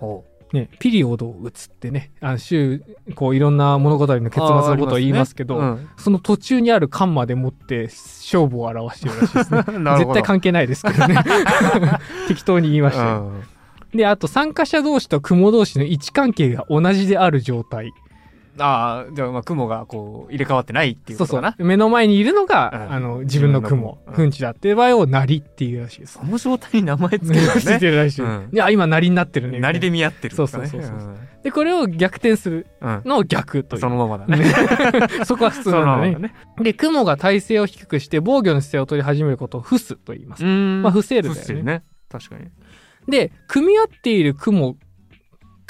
[0.52, 2.82] ほね、ピリオドを打つってね、あの、週、
[3.14, 9.62] こう、いろんな物語の結末のことを言いますけど、あーありますねその途中にあるカンマでもって勝負を表してるらしいですね。
[9.98, 11.16] 絶対関係ないですけどね。
[12.28, 13.22] 適当に言いましたよ。
[13.26, 13.42] うん
[13.94, 17.92] で、あと参加者同士と雲同士の位置関係が同じである状態。
[18.60, 21.66] ああ、じゃあ、まあ、雲がこう、入れ替わってないっていうそうそうことかな。。
[21.66, 26.14] 目の前にいるのが、うんあの、自分の雲、ふんちだっていう場合をなりっていうらしいです。
[26.14, 28.22] その状態に名前つける ついてのるらしい。
[28.22, 29.54] うんいや、今、なりになってるね。
[29.54, 29.60] ね。
[29.60, 30.36] なりで見合ってるね。
[30.36, 32.88] そうそうそうそうで、これを逆転するうん。
[32.88, 33.80] うんのを逆という。
[33.80, 34.44] そのままだね。
[35.24, 35.86] そこは普通なんだね。
[35.86, 36.34] ままだね。
[36.60, 40.44] で、雲が体勢を低くして防御の姿勢を取り始めることを伏すと言います。
[40.44, 41.40] んまあ、伏せるだよね。
[41.40, 41.82] 伏せるね。
[42.10, 42.46] 確かに。
[43.08, 44.76] で、組み合っている雲、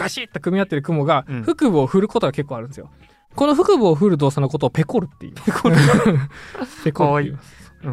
[0.01, 2.91] ガシッと組み合ってる雲がうん、腹部を振ることが結構あるんですよ。
[3.35, 6.85] この腹部を振る動作のことをペコル って言います。
[6.85, 7.39] ペコル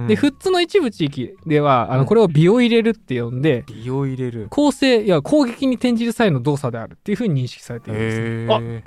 [0.07, 4.47] で、富津の一部地域では、あの、うんこれを美を入れるって呼んで、美を入れる。
[4.49, 8.25] 構成、いや、攻撃に転じる際の動作であるっていうふうに認識されているんですね。
[8.25, 8.83] へあえ。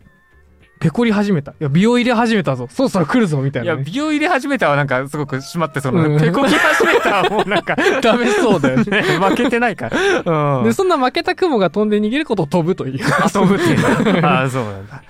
[0.81, 1.53] ペコり始めた。
[1.53, 2.67] いや、美を入れ始めたぞ。
[2.71, 8.85] そろそろ来るぞ、みたいいや、なね、美を入れ始めたはなんかすごく締まって、その、うんペコき始めたはもうなんか、 ダメそうだよね。
[8.85, 10.59] ね、 負けてないから。
[10.59, 10.65] うん。
[10.65, 12.99] で、そんな負けた雲が飛んで逃げることを飛ぶという。
[12.99, 14.27] 遊ぶっていうの。
[14.27, 15.03] あ あ、そうなんだ。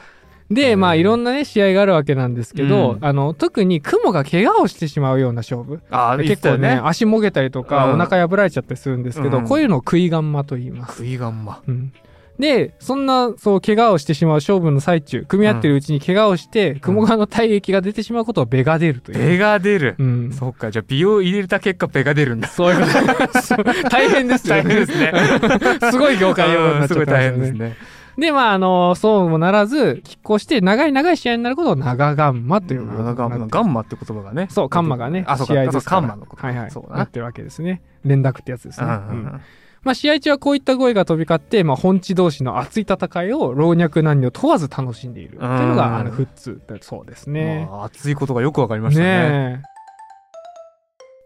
[0.51, 5.79] で、まあ、うんいろんなね、試合があるわけなんですけど、うんあの、特に雲が怪我をしてしまうような勝負。
[5.93, 10.97] ああ、結構ね、足もげたりとか、うんお腹破られちゃったりするんですけど、うんこういうのを食いガンマと言います。
[10.97, 11.61] 食いがんま。
[11.69, 11.93] うん。
[12.41, 19.19] で、そんな、そう、怪我をしてしまう勝負の最中、組み合ってるうちに怪我をして、雲側の体液が出てしまうことをベが出るという。
[19.19, 19.95] ペが出る。
[19.99, 20.33] うん。
[20.33, 22.49] そっか、じゃあ美を入れた結果ペが出るんだ。
[22.49, 23.63] そういうこと。
[23.91, 25.13] 大変ですよ大変ですね。
[25.93, 27.77] すごい業界用語になっちゃったすごい大変んですすね。
[28.19, 34.47] で、まあ、あの、そうもならず、拮抗して、長い長い試合になることを長ガンマというガンガンガンマって言葉がね。
[34.51, 36.47] そう、カンマがね、あ、そうか、試合ですかンマのこと。
[36.47, 36.71] はいはい。
[36.71, 36.97] そうだな。
[36.99, 37.83] なってるわけですね。
[38.05, 38.87] 連絡ってやつですね。
[38.87, 39.41] うんうん
[39.83, 47.67] まあ、試合中はこういった声が飛び交って、まあ、本地同士の熱い戦いを老若男女問わず楽しんでいるっていうのうんが、あの、フッツだそうですね。
[47.71, 49.07] まあ熱いことがよくわかりましたね。
[49.07, 49.71] ねえ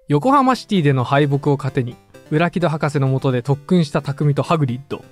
[0.09, 1.97] 横浜シティでの敗北を糧に、
[2.31, 5.03] 裏木戸博士のもとで特訓した匠とハグリッド。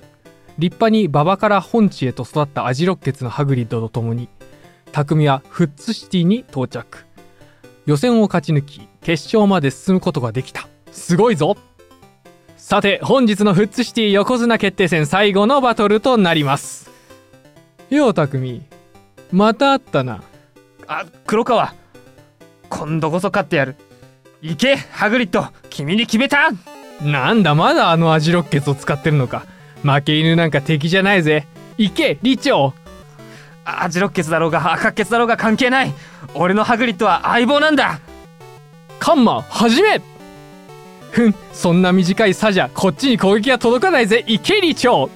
[0.58, 4.28] 立派に馬場から本地へと育ったアジロッケツのハグリッドと共に、
[4.92, 7.06] 匠はフッツシティに到着。
[7.86, 10.68] 予選を勝ち抜き、決勝まで進むことができた。
[10.92, 11.56] すごいぞ
[12.62, 16.88] さて、本日のフッツシティ横綱決定戦最後のバトルとなります。
[17.90, 18.62] よう匠、
[19.32, 20.22] またあったな。
[20.86, 21.74] あ黒川。
[22.68, 23.74] 今度こそ勝ってやる。
[24.42, 25.44] 行けハグリッド。
[25.70, 26.50] 君に決めた。
[27.02, 29.44] なんだまだあの味ロッケツを使ってるのか。
[29.82, 31.48] 負け犬なんか敵じゃないぜ。
[31.78, 32.74] 行けリチョウ
[33.64, 35.92] アジロッケツだろうが赤血だろうが関係ない。
[36.34, 37.98] 俺のハグリッドは相棒なんだ。
[39.00, 40.00] カンマ始め
[41.12, 44.24] ふんそんな短い差じゃこっちに攻撃が届かないぜ。
[44.26, 45.10] 行けリチョウ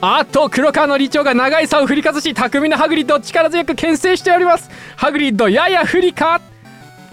[0.00, 4.70] あっと黒川のリチョウが長い差を振りかざし巧みなハグリッドを力強く牽制しております。
[4.96, 6.40] ハグリッドやや不利か。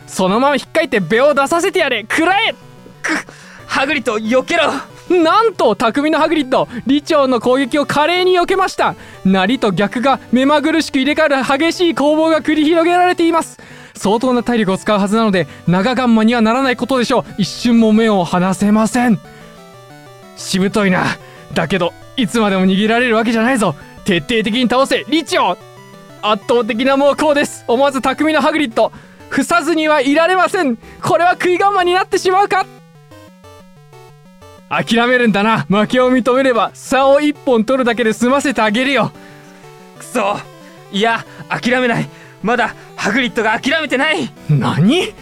[0.05, 2.05] そのまま引っかいて目を出させてやれ。
[2.07, 2.53] 食らえ。
[3.01, 3.25] く
[3.65, 4.71] ハグリッド避けろ。
[5.09, 8.95] なんと匠のハグリッドリチョウの攻撃を華麗に避けました。
[9.23, 13.59] なりと逆が目まぐるしく入れ替わる激しい攻防が繰り広げられています
[13.95, 17.25] 相当な体力を使うはずなので長ガンマにはならないことでしょう。
[17.37, 19.19] 一瞬も目を離せません。
[20.37, 21.05] しぶといな。
[21.53, 23.75] だけどいつまでも逃げられるわけじゃないぞ。
[24.05, 25.57] 徹底的に倒せリチョウ
[26.21, 27.63] 圧倒的な猛攻です。
[27.67, 28.91] 思わず匠のハグリッド。
[29.29, 30.77] 伏さずにはいられません。
[31.01, 32.65] これは食い我慢になってしまうか。
[34.69, 35.65] 諦めるんだな。
[35.69, 39.11] 負けを認めれば差を1本取るだけで済ませてあげるよ。
[39.97, 40.37] くそ。
[40.91, 42.09] いや諦めない。
[42.45, 44.31] まだハグリッドが諦めてない。
[44.47, 45.15] 何？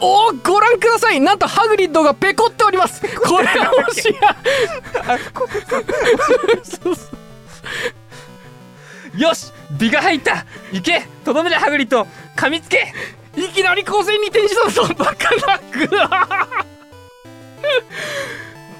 [0.00, 1.20] おーご覧ください。
[1.20, 3.00] なんとハグリッドがペコっております。
[3.00, 4.36] これはもしや。
[9.16, 10.44] よし美が入った。
[10.72, 11.06] 行け。
[11.24, 12.92] とどめでハグリッド噛みつけ。
[13.36, 14.82] いきなり光線に転じたぞ。
[14.98, 15.60] バカな。
[15.86, 16.26] ぐわ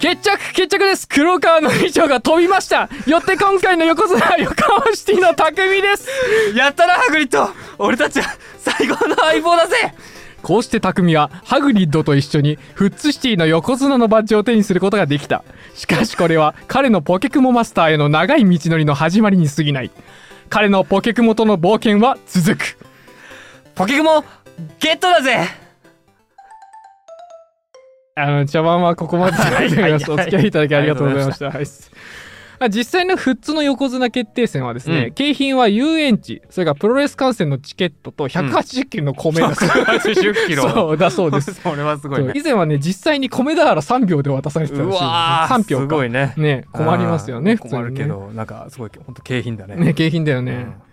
[0.07, 1.09] 決着決着です。
[1.09, 2.88] 黒川の衣装が飛びました。
[3.09, 6.09] よって今回の横綱は横浜シティの匠です。
[6.55, 9.95] やったなハグリッド俺たちは最高の相棒だぜ。
[10.42, 15.42] こうして匠はハグリッドと一緒にフッツシティの横綱のバッジを手にすることができた。
[15.75, 19.90] しかしこれは彼のポケクモマスターへの長い道のりの始まりに過ぎない。
[20.51, 22.79] 彼のポケクモとの冒険は続く。
[23.75, 24.25] ポケクモ
[24.79, 25.65] ゲットだぜ
[28.18, 30.11] あの茶番はここまででございます。
[30.11, 31.50] お付き合いいただきありがとうございました。
[31.50, 31.66] はい。
[32.59, 41.52] あ実際の富津の横綱決定戦はですね、うん景品は遊園地、それからプロレス観戦のチケットと180キロの米だそう180キロそうだそうです。
[41.61, 44.98] それはすごいね以前はね、実際に米俵3秒で渡されてたらしいです。
[44.98, 45.94] うわー3票すか。
[45.96, 47.59] ごいねね、困りますよね、ね。
[47.59, 50.52] 困るけどなんかすごい本当景品だねね、景品だよね。
[50.52, 50.86] うん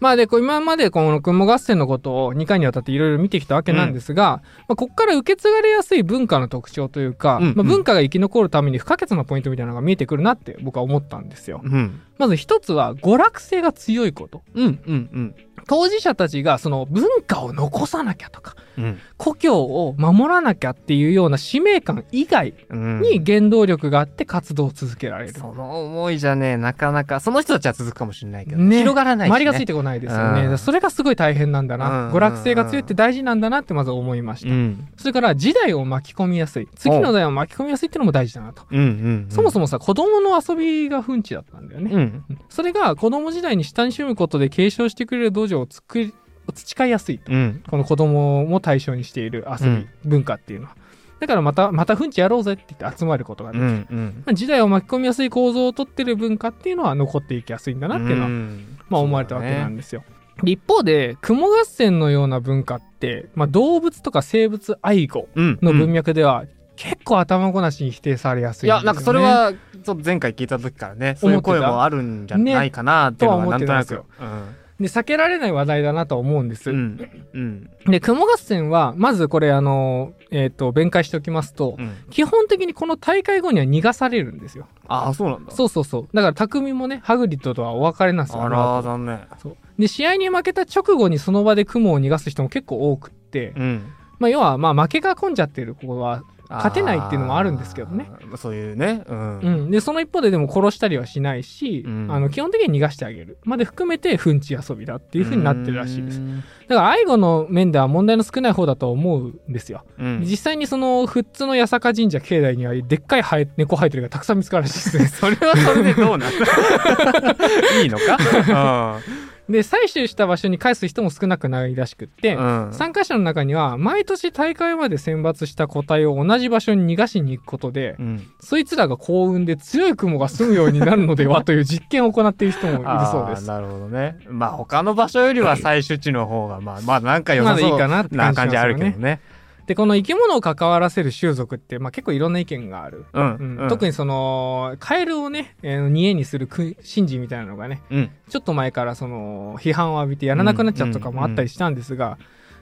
[0.00, 11.60] まあで、こう今までこの雲合戦のことを2回にわたっていろいろ見てきたわけなんですが、まあ、ここから受け継がれやすい文化の特徴というか、うんまあ、文化が生き残るために不可欠なポイントみたいなのが見えてくるなって僕は思ったんですよ。
[11.64, 14.42] うんまず一つは娯楽性が強いこと。
[14.54, 15.34] うんうんうん
[15.68, 25.32] 当事者たちがその文化を残さなきゃとか、うん故郷を守らなきゃっていうような使命感以外うんに原動力があって活動を続けられる。
[25.32, 30.46] その思いじゃねなかなかその人たちは続くかもしれないけど、ね広がらないし、ね、周りがついてこないですよね。
[30.46, 32.12] うんそれがすごい大変なんだうんな。
[32.12, 34.50] 娯楽性が強いって大事なんだなってまず思いました。
[34.50, 36.68] うんそれから時代を巻き込みやすい。
[36.76, 38.62] 次の代を巻き込みやすいっていうのも大事だなと。
[38.70, 41.90] うんうんそもそもさ、子供の遊びが奮起だったんだよね。
[41.92, 46.14] うんそれが子供時代に親しむことで継承してくれる道場を作り、
[46.54, 47.32] 培いやすいと。
[47.32, 50.76] うんこの子供も対象にしている遊び、うん文化っていうのは。
[51.20, 53.96] だからまた、また奮起やろうぜって言って集まることがでうきる。
[53.96, 60.04] んまあ時代を巻き込みやすい構造をとってる文化っていうのは残っていきやすいんだなっていうのはんまあ思われたわけなんですよ。
[60.42, 66.44] で一方で、雲合戦のような文化って、まあ、動物とか生物愛護うんの文脈では、
[66.76, 68.74] 結構頭ごなしに否定されやすいね。
[68.74, 74.44] いやなんかそれはちょっと前回聞いた時からねそういう声もあるんじゃないかなっていうのはなんとなく、ねとは
[74.80, 76.70] で、避けられない話題だなとは思うんです。
[76.70, 84.66] うんうんで、雲合戦は、まずこれ、あの、えっ、と、弁解しておきますと、うん基本的にこの大会後には逃がされるんですよ。
[84.86, 86.08] ああそうなんだそうそうそう。
[86.14, 88.42] だから、匠もね、ハグリッドとはお別れなんですよ。
[88.42, 99.70] あら残念そうで、試合に負けた直後にその場で雲を逃がす人も結構多くって、うんまあ、要は、まあ、負けが込んじゃってる子は、勝てないっていうのもあるんですけどねそういうねうんうん。
[99.70, 103.38] で、その一方ででも殺したりはしないし、うんあの、基本的には逃がしてあげる。
[103.44, 106.20] まで含めて、ふんち遊びだっていう風になってるらしいです。
[106.20, 109.84] うんだから、愛護の面では問題の少ない方だと思うんですよ。
[109.98, 115.06] うん実際にその、富津の八坂神社境内には、でっかい猫生えてるがたくさん見つかるらしいですね。
[115.12, 116.26] それはそれでどうなんだ
[117.82, 118.98] いいのか？
[119.48, 122.66] で、採取した場所に返す人も少なくないらしくって、うん。
[122.66, 128.26] うん参加者の中には、毎年大会まで選抜した個体を同じ場所に逃がしに行くことで、うん。
[128.40, 133.46] そいつらが幸運で強い雲が住むようになるのではという実験を行っている人もいるそうです。
[133.48, 134.18] なるほどね。
[134.28, 139.20] まあ他の場所よりは採取地の方がまあまあなんか良まさそうだいいかなってな感じあるけどね
[139.68, 152.16] でこの生き物を関わらせる習俗って、まあ、結構いろんな意見がある、うんうん、特にそのカエルをね、えー、煮えにする神事みたいなのがね、うん、ちょっと前からその批判を浴びてやらなくなっちゃったとかもあったりしたんですが、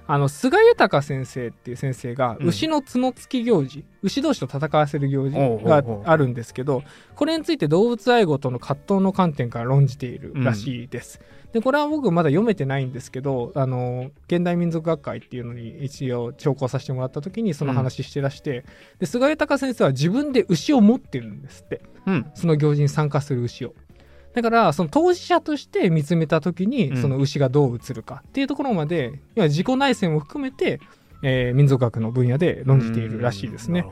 [0.08, 6.82] あの菅豊先生っていう先生が牛の角付き行事、うん、牛同士と戦わせる行事があるんですけど
[7.14, 11.20] これについて動物愛護との葛藤の観点から論じているらしいです。
[11.20, 18.64] うん、でこれは僕まだ読めてないんですけどあの現代民族学会っていうのに一応聴講させてもらった時にその話してらして、うん、
[19.00, 21.82] で菅豊先生は自分で牛を持ってるんですって、
[22.34, 23.74] その行事に参加する牛を。
[24.34, 30.78] だからその当事者として見つめた時にその牛がどう映るかっていうところまで、要は自己内戦も含めて、
[31.22, 33.86] えー、民族学の分野で論じているらしいですね。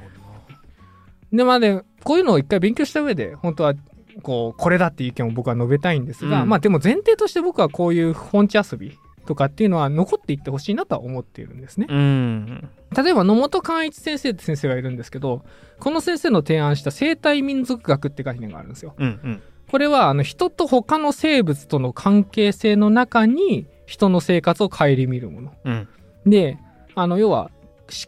[1.32, 3.74] でまあねこういうのを一回勉強した上で本当は
[4.22, 11.86] こうこれだっていう意見を僕は述べたいんですが、うん、まあでも前提として僕はこういう本地遊びとかっていうのは残っていってほしいなとは思っているんですね。
[11.88, 15.44] うん、例えば野本寛一先生って先生がいるんですけど
[15.80, 18.94] この先生の提案した生態民族学って概念があるんですよ。
[18.98, 25.52] うんうんこれはあの人と他の生物との関係性の中に人の生活を顧みるもの。
[25.64, 25.88] うん、
[26.26, 26.58] で、
[26.94, 27.50] あの要は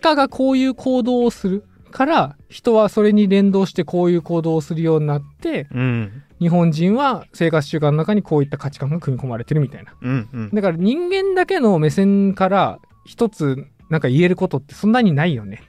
[0.01, 1.65] 鹿がこういう行動をする
[1.97, 9.95] から人はそれに連動してこういう行動をするようになって、うん、日本人は生活習慣の中にこういった価値観が組み込まれてるみたいな。
[10.03, 15.63] うんうん、だから人間だけの目線から一つなんか言えることってそんなにないよね。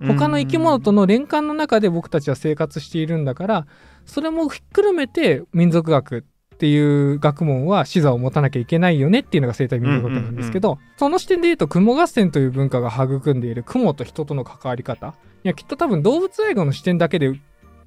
[0.00, 3.66] 他の生き物との連関の中で僕たちは生活しているんだから
[4.06, 17.40] それもひっくるめて民族学っていう学問は視座を持たなきゃいけないよねっていうのが生態民族学なんですけど、その視点で言うと雲合戦という文化が育んでいる雲と人との関わり方いやきっと多分動物愛護の視点だけで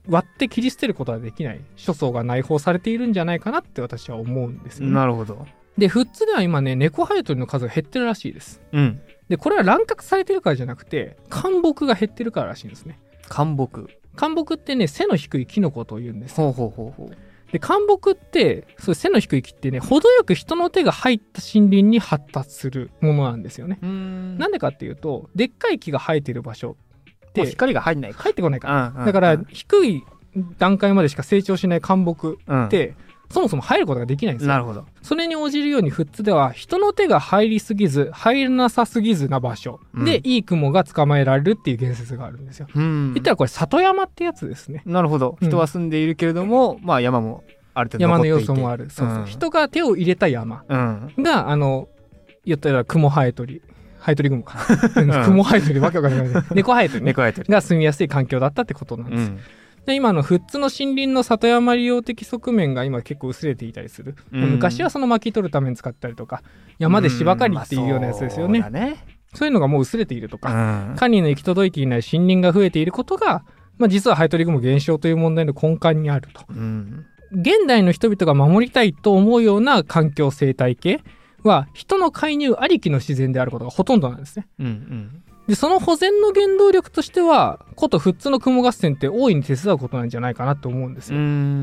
[0.07, 5.45] 割って切り捨てることはできない諸相が内包されているんじゃないかなって私は思うんですよ、ね、なるほど。
[5.77, 12.99] で富津では今ね猫ハエトリの数が減ってるらしいです、うん、でこれは乱獲されてるからじゃなくて干木が減ってるかららしいんですね。
[13.29, 13.87] 干木。
[14.15, 16.35] 干木ってね背の低いキノコというんです。
[16.35, 17.17] ほうほうほうほう。
[17.51, 23.79] で干木ってそう背の低い木ってね程よく人の手が入った森林に発達するものなんですよね。
[23.81, 26.75] なんでかっていうとでっかい木が生えてる場所
[27.31, 30.03] って光が入んない入ってこないから、うんうん、だから低い
[30.57, 32.95] 段階までしか成長しない干木って、うん
[33.31, 34.49] そもそも入ることができないんですよ。
[34.49, 34.85] なるほど。
[35.01, 42.67] それに応じるように富津では人の手が入りすぎず入らなさすぎずな場所で、いい雲が捕まえられるっていう言説があるんですよ。
[42.75, 44.83] うん、言ったらこれ里山ってやつですね。
[44.85, 45.37] なるほど。
[45.41, 48.89] 人は住んでいるけれども、うん、まあ山もある程度山の要素もある。
[48.89, 50.65] そうそう、うん、人が手を入れた山
[51.17, 51.87] が、あの
[52.43, 53.61] 言ったら雲ハエトリ
[54.01, 54.57] ハエトリ雲か。
[55.25, 56.43] 雲ハエトリわけわかんない。
[56.55, 59.31] 猫ハエトリ、猫ハエトリが住みやすい環境だったってことなんです。
[59.85, 66.43] で今の富津の森林の里山利用的側面が今結構薄れていたりする、うん、昔はその巻き取るために使ったりとか
[66.77, 68.59] 山で芝刈りっていうようなやつですよね。
[68.59, 68.89] うんまあそう。
[68.91, 68.97] ね、
[69.33, 73.43] そういうのがもう薄れているとか、管理の行き届いていない森林が増えていることが、
[73.77, 76.45] まあ、実はハエトリグモ減少という問題の根幹にあると、
[77.31, 81.01] 現代の人々が守りたいと思うような環境生態系
[81.43, 84.47] は人の介入ありきの自然であることがほとんどなんですね。
[84.59, 91.19] うんうんで、その保全の原動力としては、こと富津の雲合戦って大いに手伝うことなんじゃないかなと思うんですよ。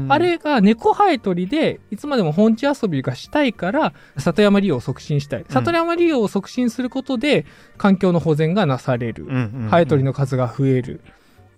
[0.09, 5.45] あれが猫生え鳥で、いつまでも本地遊びがしたいから、里山利用を促進したい。
[5.49, 9.27] 里山利用を促進することで、環境の保全がなされる。
[9.71, 11.01] ハエトリの数が増える。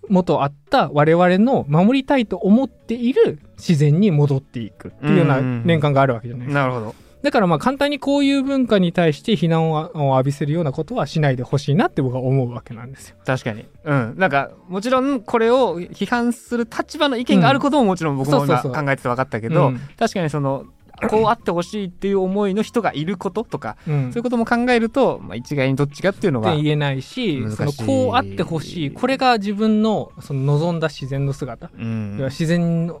[0.07, 6.61] 元あった我々の守りたいと思っている自然に戻っていくっていうような年間があるわけじゃないですか。
[6.61, 6.95] なるほど。
[7.23, 13.15] だからまあ簡単にこういう文化に対して非難を浴びせるようなことはしないでほしいなって僕は思うわけなんですよ。
[13.25, 13.65] 確かに。
[13.83, 14.15] うん。
[14.17, 20.65] なんかもちろんこれを批判する立場の意見があることももちろん僕も今考えてて分かったけど、確かにその
[21.09, 28.91] こうあってほしいっていう思いの人がいることとか、うん、そういうことも考えると、まあ、一概にどっちかっていうのが言えないしそのこうあってほしい。
[28.91, 32.93] これが自分のその望んだ自然の姿、うん、自然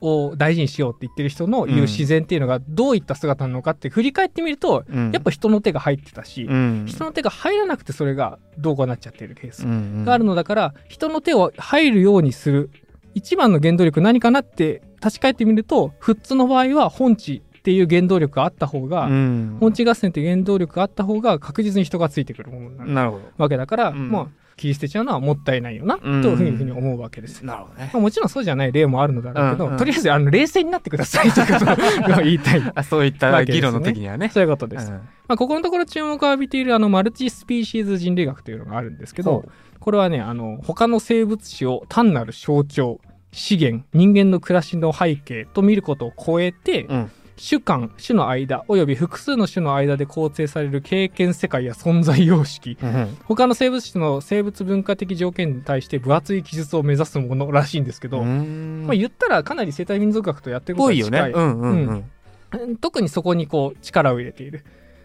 [0.00, 9.64] を大事にしようって言ってる人の言う自然っていうのがどういった姿なのかって振り返ってみると、うん、やっぱ人の手が入ってたし、うん、人の手が入らなくてそれがどうこうなっちゃってるケース
[10.04, 12.70] があるのだから、人の手を入るようにする。
[13.14, 27.44] 一番の原動力何かなって立ち返ってみると富津の場合は本地っていう原動力があった方が、うん、本地合戦っていう原動力があった方が確実に人がついてくるものになるわけだから、まあ切り捨てちゃうのはもったいないよな、というふうに思うわけです。
[27.44, 27.90] なるほどね。
[27.92, 31.64] まあ、もちろんそうじゃない例もあるのだろうけど、うんうん、とりあえずあの冷静になってくださいというこ
[32.12, 32.82] とを言いたい あ。
[32.82, 34.28] そういった議論の時にはね。
[34.28, 34.90] そういうことです。
[34.90, 39.44] うん、まあ、ここのところ注目を浴びているあのマルチスピーシーズ人類学というのがあるんですけど、
[39.80, 43.00] これはね、あの、他の生物種を単なる象徴、
[43.32, 61.10] 資源、人間の暮らしの背景と見ることを超えて、うん種間種の間および複数の種の間で構成される経験世界や存在様式、うん、他の生物種の生物文化的条件に対して分厚い記述を目指すものらしいんですけど、まあ、言ったらかなり生態民族学とやってることが近い。
[61.10, 61.32] よね。
[61.34, 62.04] うんうん。
[62.52, 64.64] うん、特にそこにこう力を入れている。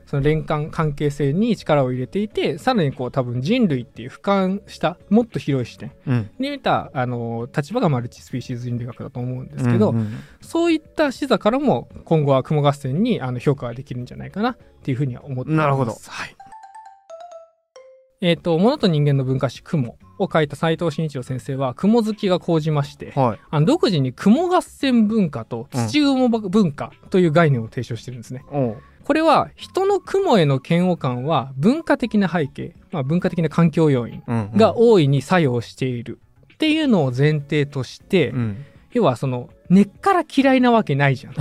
[0.10, 5.91] その連関関係性に力を入れていてさらにこう多分人類っていう俯瞰したもっと広い視点
[6.39, 15.57] に見た、あの立場がマルチスピーシーズ人類学だと思うんですけど、うんうん、そういった視座からも今後は雲合戦にあの評価ができるんじゃないかなっていうふうには思ってます。
[15.57, 16.36] なるほど、はい。
[18.22, 28.43] えっ、ー、と、物と人間の文化史雲を書いた斎藤慎一郎先生は、雲好きが講じまして、はい、あの独自に雲合戦文化と土雲文化という概念を提唱してるんですね。
[28.51, 28.57] う。
[28.57, 28.78] ん
[29.10, 34.22] これは人の雲への嫌悪感は文化的な背景、まあ、文化的な環境要因
[34.55, 36.20] が大いに作用している
[36.53, 41.34] っていうのを前提として、うん、要はその根っから嫌いなわけないじゃん。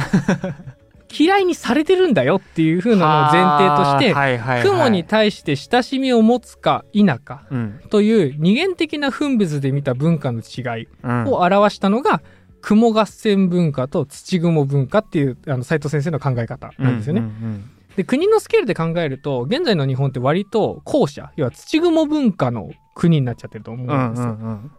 [1.12, 7.44] 嫌いにされてるんだよっていう風なのを前提として、 はいはいはい、雲に対して親しみを持つか否か
[7.90, 10.88] という二元的な分別で見た文化の違い
[11.26, 12.22] を表したのが、
[12.60, 17.20] 雲合戦文化と土雲文化っていうあの斉藤先生の考え方なんですよね。
[17.20, 24.28] うんうんうんで国のスケールで考えると現在の日本って割と後者要は土雲文化の国になっちゃってると思うんですよ。
[24.28, 24.70] うんうんうん、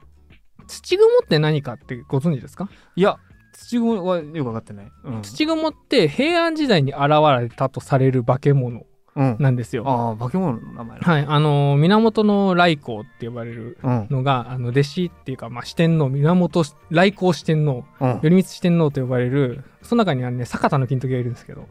[0.68, 2.70] 土雲って何かってご存知ですか？
[2.96, 3.18] いや
[3.52, 7.10] 土雲はよく分かってない、うん、土雲って平安時代に現
[7.42, 8.84] れたとされる化け物
[9.40, 9.84] なんですよ。
[9.84, 11.26] うん、ああ化け物の名前はい。
[11.28, 12.24] あの源
[12.56, 21.68] 頼光って呼ばれるのが、うん、あの弟子っていうか、まあ、四天王源来光四天王、うん、頼光四天王と呼ばれるその中にはね坂田の金時がいるんですけど。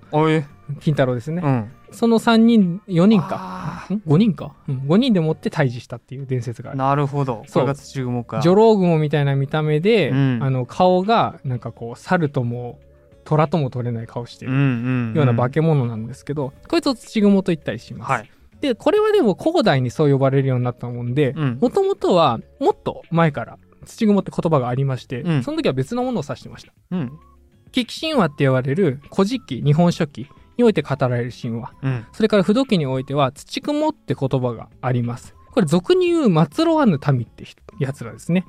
[0.80, 3.86] 金太郎ですね、うん、その3人4人か。
[3.88, 6.78] 5人か、うん、5人でもって退治したっていう伝説がある。
[6.78, 7.44] なるほど。
[7.46, 8.40] それが土雲か。
[8.40, 10.14] 女郎雲みたいな見た目で、あ
[10.50, 12.78] の顔がなんかこう猿とも
[13.28, 18.10] 虎とも取れない顔してるような化け物なんですけど、こいつを土雲と言ったりします。
[18.10, 18.30] はい、
[18.62, 26.72] で、これはでも古代にそう呼ばれるようになったもんで、もともとはもっと前から土雲って言葉がありまして、うん、その時は別のものを指してました。
[26.90, 27.12] うん。
[27.70, 30.26] 神話って言われる古事記、日本書紀
[30.56, 31.72] において語られる神話。
[31.82, 35.34] うん、それから不土記においては土雲って言葉があります。
[35.52, 37.44] これ俗に言う末路わぬ民って
[37.78, 38.44] やつらですね。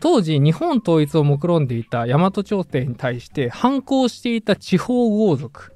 [0.00, 5.72] 当時日本統一を目論んでいた大和朝廷に対して反抗していた地方豪族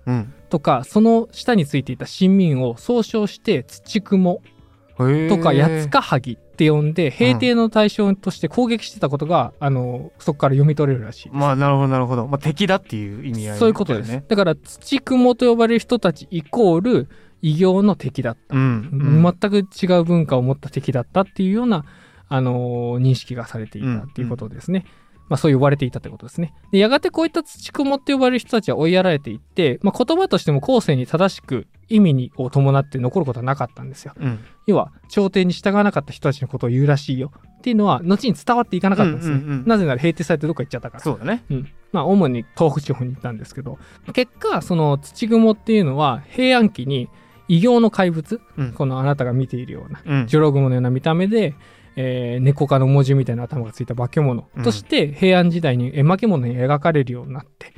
[0.48, 4.42] とか、うん、その下についていた臣民を総称して土雲
[4.96, 14.22] とか八塚萩って呼んで平定の対象として攻撃してたことが、うん、あのそこから読み取れるらしいまあなるほどなるほど、まあ、敵だっていう意味合い、ね、そういうことです。
[14.28, 17.08] だから土雲と呼ばれる人たちイコール
[17.42, 21.86] 異形の敵だった、うん、全く違う文化を持った敵だったっていうような、
[22.30, 24.86] あのー、認識がされていたっていうことですね。
[25.28, 26.54] まあそう呼ばれていたってことですね。
[26.72, 34.12] で、やがてこういった土雲って呼ばれる人たちは追いやられていって、まあ言葉としても後世に正しく意味にを伴って残ることはなかったんですよ。
[34.16, 39.36] うん、要は、朝廷に従わなかった人たちのことを言うらしいよっていうのは、後に伝わっていかなかったんですね。
[39.36, 41.02] うんうんうん、なぜなら平定されてどっか行っちゃったから。
[41.02, 41.44] そうだね。
[41.50, 41.68] うん。
[41.92, 43.78] まあ主に東北地方に行ったんですけど、
[44.12, 47.08] 結果、その土雲っていうのは平安期に
[47.48, 51.54] 異形の怪物、うん、このあなたが見ているような、うん、ジョログモのような見た目で、
[51.96, 57.72] えー、猫科の文字みたいな頭がついた化け物として平安時代に絵巻物に描かれるようになって、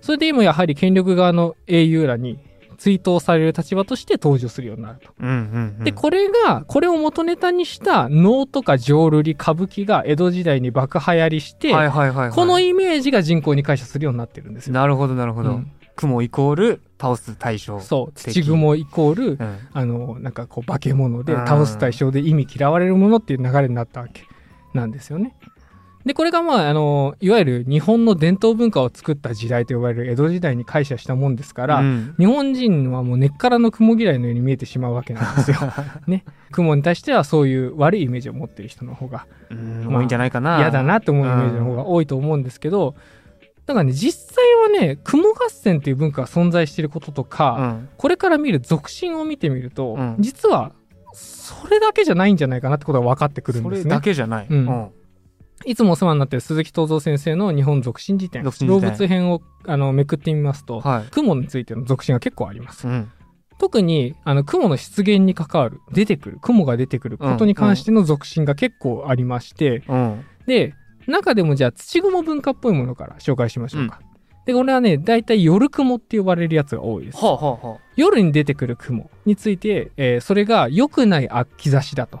[0.00, 2.38] それで今やはり権力側の英雄らに
[2.76, 5.10] 追悼される立場として登場するようになると。
[5.18, 14.74] うんうんうん、で、これが、これを元ネタにした能とか浄瑠璃、歌舞伎が江戸時代に爆流行りして、はいはいはいはい、このイメージが人口に解釈するようになってるんですよ。
[14.74, 15.50] なるほど、なるほど。
[15.50, 17.80] うん雲イコール倒す対象。
[17.80, 24.22] そう土雲イコール、うん、あのなんかこう化け物で倒す対象で意味嫌われるものっていう流れになったわけ
[24.72, 25.36] なんですよね。
[26.04, 35.56] でこれがまああのいわゆる日本の伝統文化を作った時代と呼ばれる江戸時代に解釈したもんですから、うん、日本人はもう根っからの雲嫌いのように見えてしまうわけなんですよ。
[36.06, 40.58] ね、雲に対してはそういう悪いイメージを持ってる人の方が、まあ、多いんじゃないかな。
[40.58, 42.94] 嫌だなって思うイメージの方が多いと思うんですけど、
[43.66, 50.72] だからね、実際はね、雲合戦っていう文化が存在していることとか、うん、これから見る俗心を見てみると、うん、実は、
[51.14, 53.82] それだけじゃないんじゃないかなってことが分かってくるんですね。
[53.82, 54.46] それだけじゃない。
[54.50, 54.90] うん。
[55.64, 62.86] いつもお世話になっている鈴木東三先生の日本俗心辞典、動物編をあのめくってみますと、はい、雲についての俗心が結構あります。
[63.58, 69.82] 特にあの雲の出現に関わる出てくる雲が出てくることに関しての俗心が結構ありまして、
[70.46, 70.74] で
[71.06, 74.00] 中でもじゃあ土雲文化っぽいものから紹介しましょうか。
[74.00, 74.06] うん、
[74.46, 77.18] で、これはね、大体夜雲って呼ばれるやつが多いです。
[77.18, 82.20] はあはあ、夜に出てくる雲について、えー、それが良くない兆しだと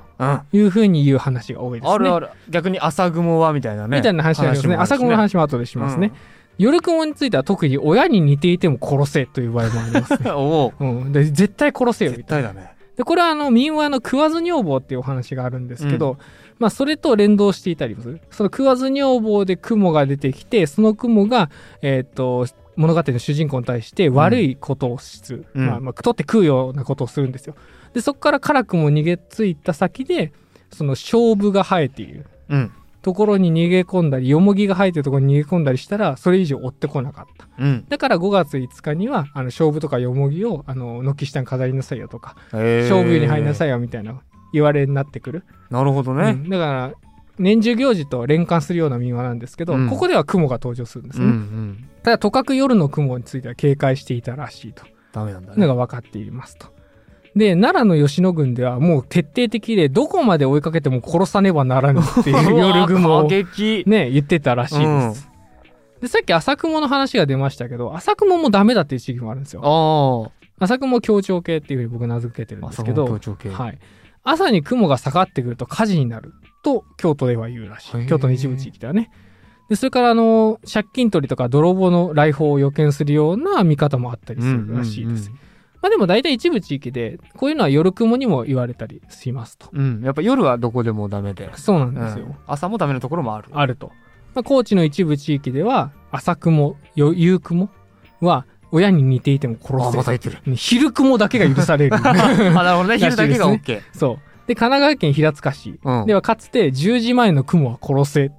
[0.52, 1.94] いうふうに言う話が多いですね。
[1.94, 2.28] あるある。
[2.48, 3.98] 逆に朝雲はみたいなね。
[3.98, 4.76] みたいな話ありますね。
[4.76, 6.12] 朝雲の話も後でしますね。
[6.58, 10.30] 夜雲については特に親に似ていても殺せという場合もありますね。
[10.32, 12.48] おうん、で絶対殺せよみたいな。
[12.48, 12.74] 絶対だね。
[12.96, 16.18] で、これはあの民話の食わず女房っていうお話があるんですけど、うん、
[16.58, 18.20] まあそれと連動していたりもする。
[18.30, 21.50] その食わず女房で雲が出てきて、その雲が、
[21.82, 22.46] えっ、ー、と、
[22.76, 25.46] 物語の主人公に対して悪いことをする。
[25.54, 27.54] うん、まあ、まあ、取って食うようなことをするんですよ。
[27.92, 30.32] で、そこから辛くも逃げついた先で、
[30.72, 32.26] その勝負が生えている。
[32.48, 32.72] うん
[33.04, 37.46] ところに逃げ込んだり、よもぎが生えてるところに逃げ込んだりしたら、それ以上追ってこなかった。
[37.58, 44.22] うん、だから5月5日には、あの、勝負とかよもぎを、あの、軒下に飾りなさいよとか、勝負湯に入りなさいよみたいな
[44.54, 45.44] 言われになってくる。
[45.68, 46.30] なるほどね。
[46.30, 46.94] うん、だから、
[47.38, 51.26] 年中行事と連関するような民話なんですけど、うん、ここでは雲が登場するんですね。
[51.26, 54.84] うんうん、ただ、とかく夜の雲については警戒していたらしいと。
[55.12, 55.66] ダメなんだね。
[55.66, 56.68] のが分かっていますと。
[57.36, 65.28] で、奈良の吉野郡ではもう徹底的で、どこまで追いかけても殺さねばならぬっていう夜雲を、 ね、言ってたらしいです。
[65.96, 70.30] うん、で、さっき朝雲の話が出ましたけど、朝雲もダメだっていう地域もあるんですよ。
[70.60, 73.78] 朝雲協調系っていうふうに僕名付けてるんですけど、はい。
[74.24, 78.06] 朝に雲が下がってくると火事になると京都では言うらしい。
[78.06, 79.10] 京都の一部地域ではね。
[79.68, 85.28] で、それからあの、借金取りとか泥棒の来訪を予見するような見方もあったりするらしいです。
[85.28, 85.44] うんうんうん
[85.84, 89.68] まあでも大体一部地域で、こういうのは夜雲にも言われたりしますと。
[89.70, 90.00] うん。
[90.02, 91.50] やっぱ夜はどこでもダメで。
[91.56, 92.24] そうなんですよ。
[92.24, 93.50] うん、朝もダメなところもある。
[93.52, 93.88] あると。
[94.34, 97.68] まあ、高知の一部地域では、朝雲、夕雲
[98.22, 99.84] は、親に似ていても殺せ。
[99.86, 100.56] あ、また言ってる。
[100.56, 101.94] 昼雲だけが許される。
[101.96, 102.98] あ、なるほどね。
[102.98, 103.80] 昼だけが OK。
[103.92, 104.48] そう。
[104.48, 108.30] で、神奈川県平塚市ではかつて10時前の雲は殺せっ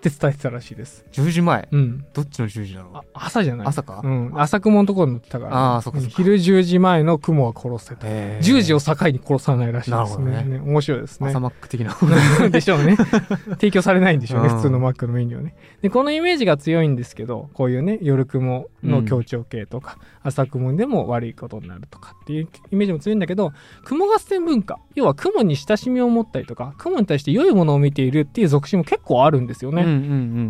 [0.00, 1.04] て伝えてたらしいです。
[1.12, 1.68] 10時前？
[1.70, 2.04] うん。
[2.12, 4.00] どっちの10時なの朝じゃない朝か？
[4.02, 4.32] うん。
[4.34, 8.06] 朝雲のところに乗ってたから、ああ、そっか昼10時前の雲は殺せと。
[8.06, 10.44] 10時を境に殺さないらしいですね。
[10.44, 11.28] ね面白いですね。
[11.28, 11.96] 朝マック的な。
[12.50, 12.96] でしょうね。
[13.60, 15.54] 提供されないんでしょうね、普通のマックのメニューはね。
[15.82, 23.52] で、このイメージが強いんですけど、こういうね、夜雲の強調系とか、うん、朝雲でも悪いことになるとかっていうイメージも強いんだけど、
[23.84, 29.82] 雲合戦文化、要は雲に親しみを持ったりとか、雲に対して良いものを見ているっていう属性も結構あるんですよね。
[29.82, 29.96] うんうんう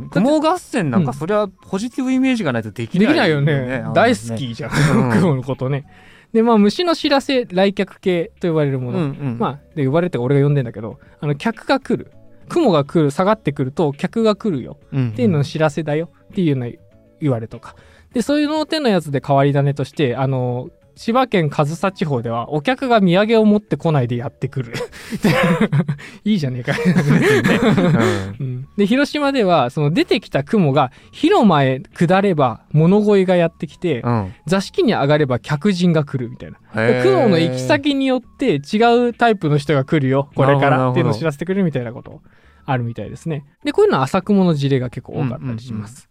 [0.06, 3.84] ん雲合戦なんかそれはポジティブイメージがないとできない、ね、できないよね。
[3.94, 4.70] 大好きじゃん、
[5.12, 5.86] 雲のことね。
[6.32, 8.98] で、まあ、虫の知らせ、来客系と呼ばれるもの。
[8.98, 12.12] うんうん、まあ、で、呼ばれて俺が呼んでんだけど、あの、客が来る。
[12.48, 14.78] 雲が来る、下がってくると、客が来るよ。
[14.88, 16.10] っていうのの知らせだよ。
[16.30, 16.68] っていうような
[17.20, 17.74] 言われとか。
[18.12, 24.74] で、そういうの手のやつで変わり種として、あの、千葉県上総地方ではお客が土産を持ってこないでやってくる。
[26.24, 26.74] いいじゃねえか。
[28.38, 36.58] うん、で広島ではその出てきた雲が広間へ下れば物乞いがやってきて、うん、座敷に上がれば客人が来るみたいな。
[37.02, 42.20] 雲の行き先によって違うタイプの人が来るよこれからっていうのを知らせてくれるみたいなこと
[42.66, 43.46] あるみたいですね。
[43.64, 46.09] でこういうのは浅雲の事例が結構多かったりします、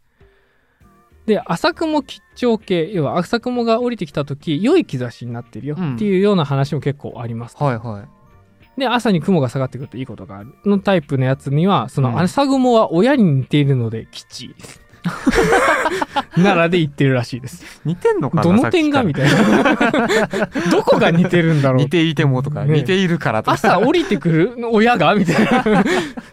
[1.30, 7.56] で、浅雲吉兆系、要は浅雲が降りてきた時、良い兆しになってるよっていうような話も結構あります。
[7.58, 8.80] はいはい。
[8.80, 14.56] で、朝に雲が下がってくるといいことがあるのタイプのやつには、その朝雲は親に似ているので吉。
[16.36, 17.82] 奈良で言ってるらしいです。
[17.86, 19.64] 似てんのかなどの点がみたいな。
[20.72, 21.84] どこが似てるんだろう。
[21.84, 23.54] 似ていてもとか、ね、似ているからとか。
[23.54, 24.56] 朝降りてくる？
[24.72, 25.16] 親が？
[25.16, 25.64] みたい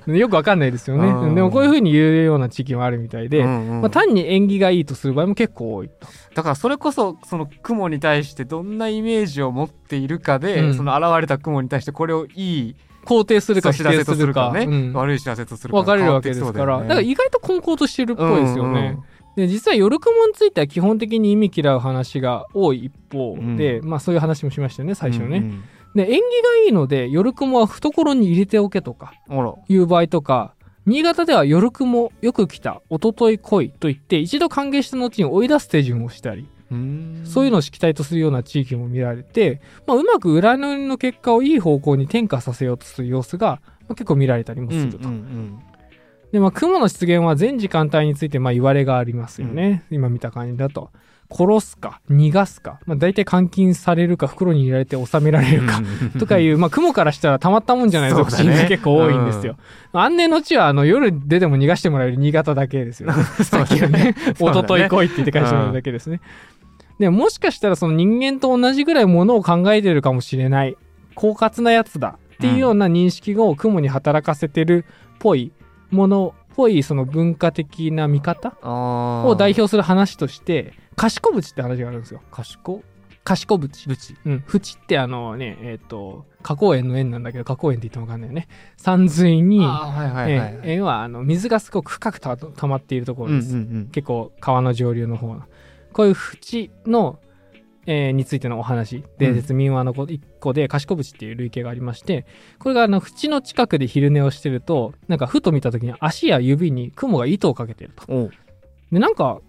[0.07, 0.15] な。
[0.17, 1.35] よくわかんないですよね。
[1.35, 6.07] でもこういうふうに言うような地域もあるみたいで、うんうん、まあ、単に縁起がいいとする場合も結構多いと。
[6.35, 12.77] だからそれこそ、その雲に対してどんなイメージを持っているかで、うん、その現れた雲に対してこれをいい
[13.07, 14.65] 肯定するか否定するか、ね。
[14.65, 18.81] うん、悪い知らせとするか分かれるわけですから、ね、だから意外と根高としてるっぽいですよね。
[18.81, 19.05] うんうん
[19.37, 25.39] で実は夜雲については基本的に意味嫌う話が多い一方で、うん、まあそういう話もしましたよね最初ね。
[25.39, 25.63] うんうん、
[25.95, 29.13] で縁起がいいので夜雲は懐に入れておけとか
[29.69, 30.55] いう場合とか
[30.87, 36.49] 新潟では夜雲よく来た一昨日来いと言って一度歓迎した後に追い出す手順をしたり
[37.25, 44.99] そういうのを色体とするような地域も見られて、まあ、うまく占いの結果をいい方向に転化させようとする様子が、まあ、結構見られたりもすると。
[44.99, 45.63] うんうんうん
[46.33, 49.85] で、まあ、雲の出現は全時間帯について、まあ、言われがありますよね。
[49.91, 50.91] うん、今見た感じだと。
[51.31, 55.83] 殺すか、逃がすか、まあ、大体監禁されるか、袋に入れられて収められるか、
[56.19, 59.57] とかいう、まあ、雲からしたらたまったもんじゃない属性が結構多いんですよ。
[59.93, 63.13] うん、安寧の地は、あの、夜出ても逃がしてもらえる新潟だけですよ。
[63.43, 66.21] さっきのね、おととい来いって言って返してもらうだけですね。
[66.99, 70.77] でもしかしたらその人間と同じぐらいものを考えてるかもしれない、
[71.15, 74.85] 狡猾なやつだっていうような認識を雲に働かせてる
[75.15, 75.53] っぽい
[75.91, 82.23] ものぽいその文化的な見方を代表する話として賢淵って話があるんですよ。
[82.33, 82.83] 賢
[83.25, 83.89] 賢淵。
[83.89, 84.45] ぶちうん。
[84.47, 88.49] 淵ってあのね、えっ、と、花公園の園なんだけど、花公園って言ってもわかんないよね。
[88.79, 93.55] 山水に、はいはいはいえー園はあの水がすごく深くた溜まっているところです。
[93.55, 95.43] うんうんうん結構川の上流の方の。
[95.97, 97.21] こういう淵の、
[97.87, 102.27] えーについてのお話、伝説民話のこ一個で、賢淵っていう類型がありまして、
[102.59, 108.31] これがあの淵の近くで昼寝をしてると、なんかふと見た時に足や指に雲が糸をかけてると。
[108.93, 109.41] で、なんか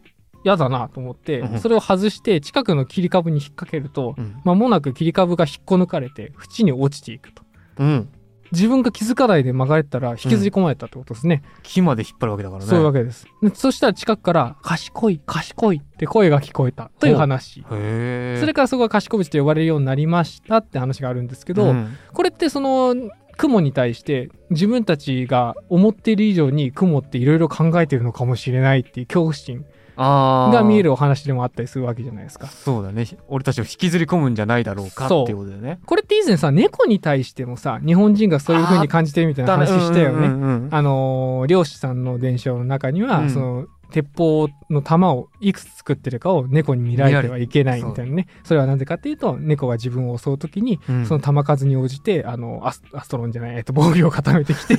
[0.46, 1.60] 嫌だなと思ってう、ん。
[1.60, 4.40] それを外して近くの切り株に引っ掛けると、うん。
[4.46, 7.44] 間もなく切り株が引っこ抜かれて、縁に落ちていくと。
[7.80, 8.10] うん
[8.52, 11.44] 自分が気づかないで曲がれたら引きずり込まれたってことですね。
[11.64, 13.28] 木まで引っ張るわけだからねそういうわけです。
[13.42, 17.64] でそしたら近くから、賢い、賢いって声が聞こえたという話。
[17.70, 22.96] それからそこが賢淵と呼ばれるようになりましたって話があるんですけど、んこれってその、
[23.38, 29.64] 雲に対して自分たちが思っている以上に雲っていろいろ考えてるのかもしれないっていう恐怖心
[29.98, 32.48] が見えるお話でもあったりするわけじゃないですか。
[32.48, 33.06] そうだね。
[33.28, 35.38] 俺たちを引きずり込むんじゃないだろうかっていう。
[35.38, 35.80] ことだよね。
[35.86, 40.28] これって以前さ、猫に対してもさ、日本人がそういう風に感じてるみたいな話したよね。
[40.72, 43.30] あのー漁師さんの伝承の中には、うん。
[43.30, 48.28] その鉄砲の弾をいくつ作ってるかを猫に見られてはいけないみたいなね。
[48.44, 51.06] それはなぜかっていうと猫が自分を襲う時に、うん。
[51.06, 54.78] その弾数に応じてあのアストロンじゃない、えっと、防御を固めてきて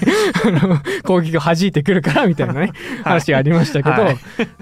[1.05, 4.17] 攻撃を弾いてくるからみたいなね話がありましたけど、はい。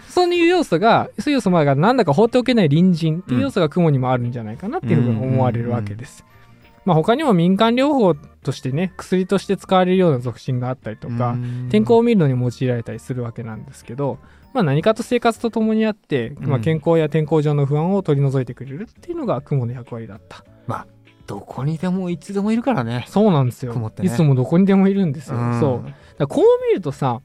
[0.09, 6.24] そういう要素がそういう要素もあるからなんだか放っておけない隣人っていう要素が雲にもあるんじゃないかなっていうふうに思われるわけです。
[6.87, 11.68] まあ、他にも民間療法としてね薬として使われるような属性があったりとか、うん。
[11.68, 14.18] 天候を見るのに用いられたりするわけなんですけど、
[14.55, 16.62] まあ、何かと生活とともにあって、まあ、うん。
[16.62, 20.45] 健康や天候上の不安を取り除いてくれるっていうのが雲の役割だった。
[21.26, 23.05] どこにでもいつでもいるからね。
[23.09, 23.91] そうなんですよ、ね。
[24.03, 25.61] いつもどこにでもいるんですよ、ん。
[25.61, 25.82] そ
[26.18, 26.26] う。
[26.28, 27.20] こう見るとさ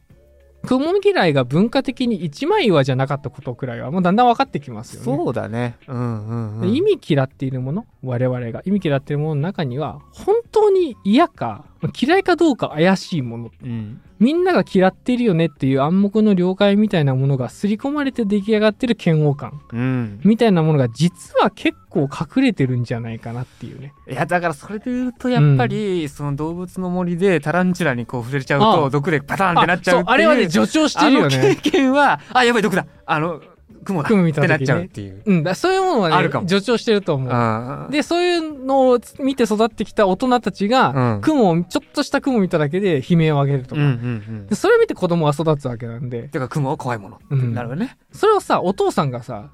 [0.64, 5.06] 雲嫌いが文化的に一枚岩じゃなかったことくらいはもうだんだん分かってきますよね。
[5.06, 5.78] そうだね。
[5.88, 6.62] うんうんうん。
[6.62, 8.62] で意味嫌っているもの我々が。
[8.66, 11.66] 意味嫌っているものの中には本当に嫌か
[12.00, 13.52] 嫌いかどうか怪しいもの。
[13.64, 14.02] うん。
[14.20, 19.60] みんなが嫌ってるよねっていう暗黙の了解みたいなものが刷り込まれて出来上がってる嫌悪感。
[19.74, 20.22] うん。
[20.24, 23.94] みたいなものが実は結構隠れてるんじゃないかなっていうね。
[24.10, 31.56] いやだからそれで言うとやっぱり、その動物の森でタランチュラにこう触れちゃうあと毒でパターンってなっちゃうっていうあれはね助長してるよあの経ね。
[31.56, 32.86] 験はあやばい毒だ。
[33.06, 33.42] あの
[33.84, 34.10] 雲だ。
[34.10, 34.56] 雲見た時ね。
[34.56, 35.22] ってなっちゃうっていう。
[35.26, 35.44] うん。
[35.44, 36.48] だそういうものはねあるかも。
[36.48, 37.92] 助長してると思う。
[37.92, 41.22] でそういうのを見て育ってきた大人たちが、うん。
[41.22, 43.96] 雲をちょっとした雲見ただけで悲鳴を上げるとか、うんうんう
[44.44, 44.48] ん。
[44.48, 46.28] でそれを見て子供は育つわけなんで。
[46.28, 47.38] てか雲は怖いもの。
[47.38, 49.50] なるよね、それをさお父さんがさ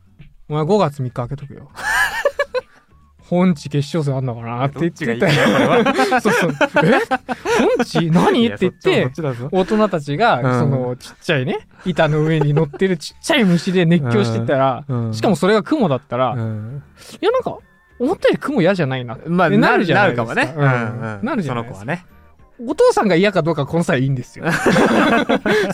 [0.48, 1.70] 「お前5月3日開けとくよ」
[3.30, 5.84] 本地決勝戦あんのかなって言ってたよ。
[6.20, 6.50] そうそう。
[6.84, 6.98] え？
[7.76, 8.10] 本地？
[8.10, 8.48] 何？
[8.48, 9.08] って言って
[9.52, 10.58] 大人たちが、うん。
[10.58, 15.14] そのちっちゃいね板の上に乗ってる ちっちゃい虫で熱狂してたら、うん。
[15.14, 16.82] しかもそれが雲だったら、いうん。
[17.20, 17.56] やなんか
[18.00, 19.16] 思ったより雲嫌じゃないな。
[19.28, 20.62] まあなるじゃなるなるかもね、うん。
[21.22, 21.78] なるじゃないですか。
[21.78, 22.04] その子はね。
[22.66, 24.44] お父さんが嫌かどうかはこの際いいんですよ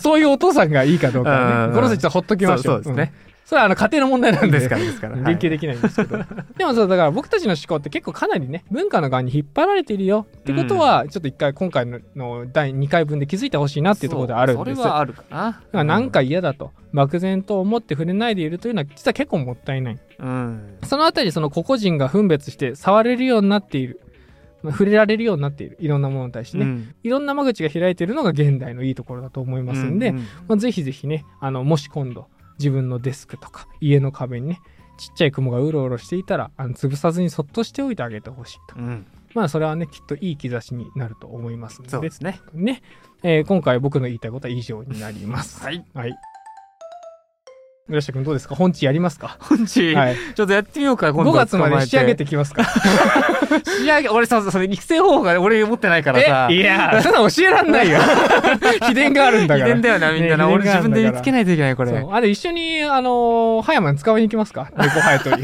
[0.01, 4.81] そういうお父さんがいいかどうかこの際ちょっとほっときましょうそうですね、うんそれはあの家庭の問題なんでですから。
[4.81, 6.17] ですから、はい連携できないんですけど、
[6.57, 15.23] でもそうだから僕たちの思考って結構かなりね文化の側に引っ張られているよってことは、ちょっと一回今回のの第2回分で気づいてほしいなっていうところであるんですそれはあるか
[15.71, 15.83] な。
[15.85, 16.73] なんか嫌だと。
[16.91, 19.97] 漠然と思って触れないでいるというのは実は結構もったいない。
[20.19, 20.77] うん。
[20.83, 24.01] そのあたりその個々人が分別して触れるようになっている。
[24.61, 25.77] まあ触れられるようになっている。
[25.79, 26.95] いろんなものに対してね、うん。
[27.01, 30.15] いろんな間口が開いているのが現代のいいところだと思いますんで、うう
[30.49, 32.27] まあ、ぜひぜひねあのもし今度
[32.59, 34.61] 自分のデスクとか家の壁にね
[34.97, 38.75] ちっちゃい雲がうろうろしていたらあの潰さずにそっとしておいてあげてほしいと。
[38.77, 39.05] うん。
[39.35, 41.89] まあそれはねきっといい兆しになると思いますので。
[41.91, 42.41] そうですね。
[42.53, 42.81] ね、
[43.21, 45.63] えー今回僕の言いたいことは以上になります。
[45.63, 45.85] はい。
[45.93, 46.15] はい
[47.87, 48.55] 村下君どうですか？
[48.55, 49.37] 本地やりますか？
[49.39, 50.15] 本地、はい。
[50.35, 51.31] ちょっとやってみようか今度。
[51.31, 52.65] 5月まで仕上げててきますか？
[53.79, 56.47] 仕上げ俺さそれ育成方法が俺持ってないからさ。
[56.51, 56.55] え？
[56.55, 57.01] いや。
[57.01, 57.99] そんなの教えらんないよ。
[58.87, 59.67] 秘伝があるんだから。
[59.67, 62.05] 秘伝だよなみんなな、ね俺自分で見つけないといけないこれ。
[62.11, 64.69] あれ一緒にあのー葉山に使いに行きますか？
[64.77, 65.43] 猫ハヤトリ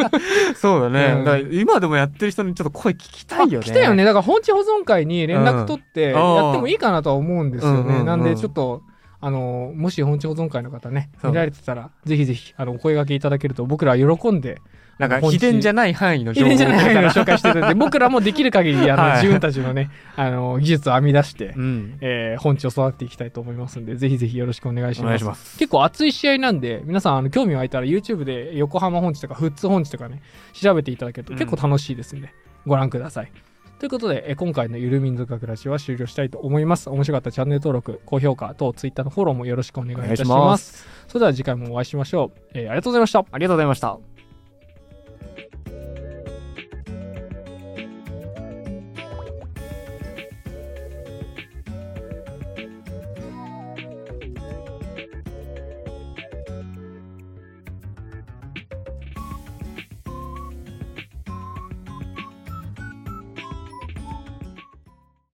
[0.56, 1.24] そうだね、うん。
[1.24, 3.56] だ今でもやってる人にちょっと声聞きたいよね。
[3.58, 4.04] あ来たよね。
[4.04, 6.34] だから本地保存会に連絡取ってうん。
[6.36, 8.82] やってもいいかなとは思うんですよね、なんでちょっと
[9.24, 14.60] あのもし本地保存会の方ね見られてたらぜひぜひあのお声掛けいただけると僕らは喜んで
[14.98, 19.12] なんか秘伝じゃない範囲の情報遺伝じゃないのをを紹介していただいて僕らもできる限りあの、はい。
[19.22, 21.98] 自分たちのねあの技術を編み出して、うん。
[22.00, 25.04] えー本地を育てていきたいと思いますんでぜひぜひよろしくお願いします。
[25.04, 25.58] お願いします。
[25.58, 31.38] 結構熱い試合なんで皆さんあの興味湧いたら YouTube で横浜本地とか富津本地とかね調べていただけるとうん。
[31.38, 32.30] 結構楽しいですんで、
[32.66, 33.32] ご覧ください
[33.82, 36.88] ということでえ今回のゆる民族学ラジオは終了したいと思います。
[36.88, 40.28] 面白かったらチャンネル登録高評価と Twitter のフォローもよろしくお願いいたします。
[40.28, 40.86] ます。
[41.08, 43.24] それでは次回もお会いしましょう、えーありがとうございました。
[43.28, 44.11] ありがとうございました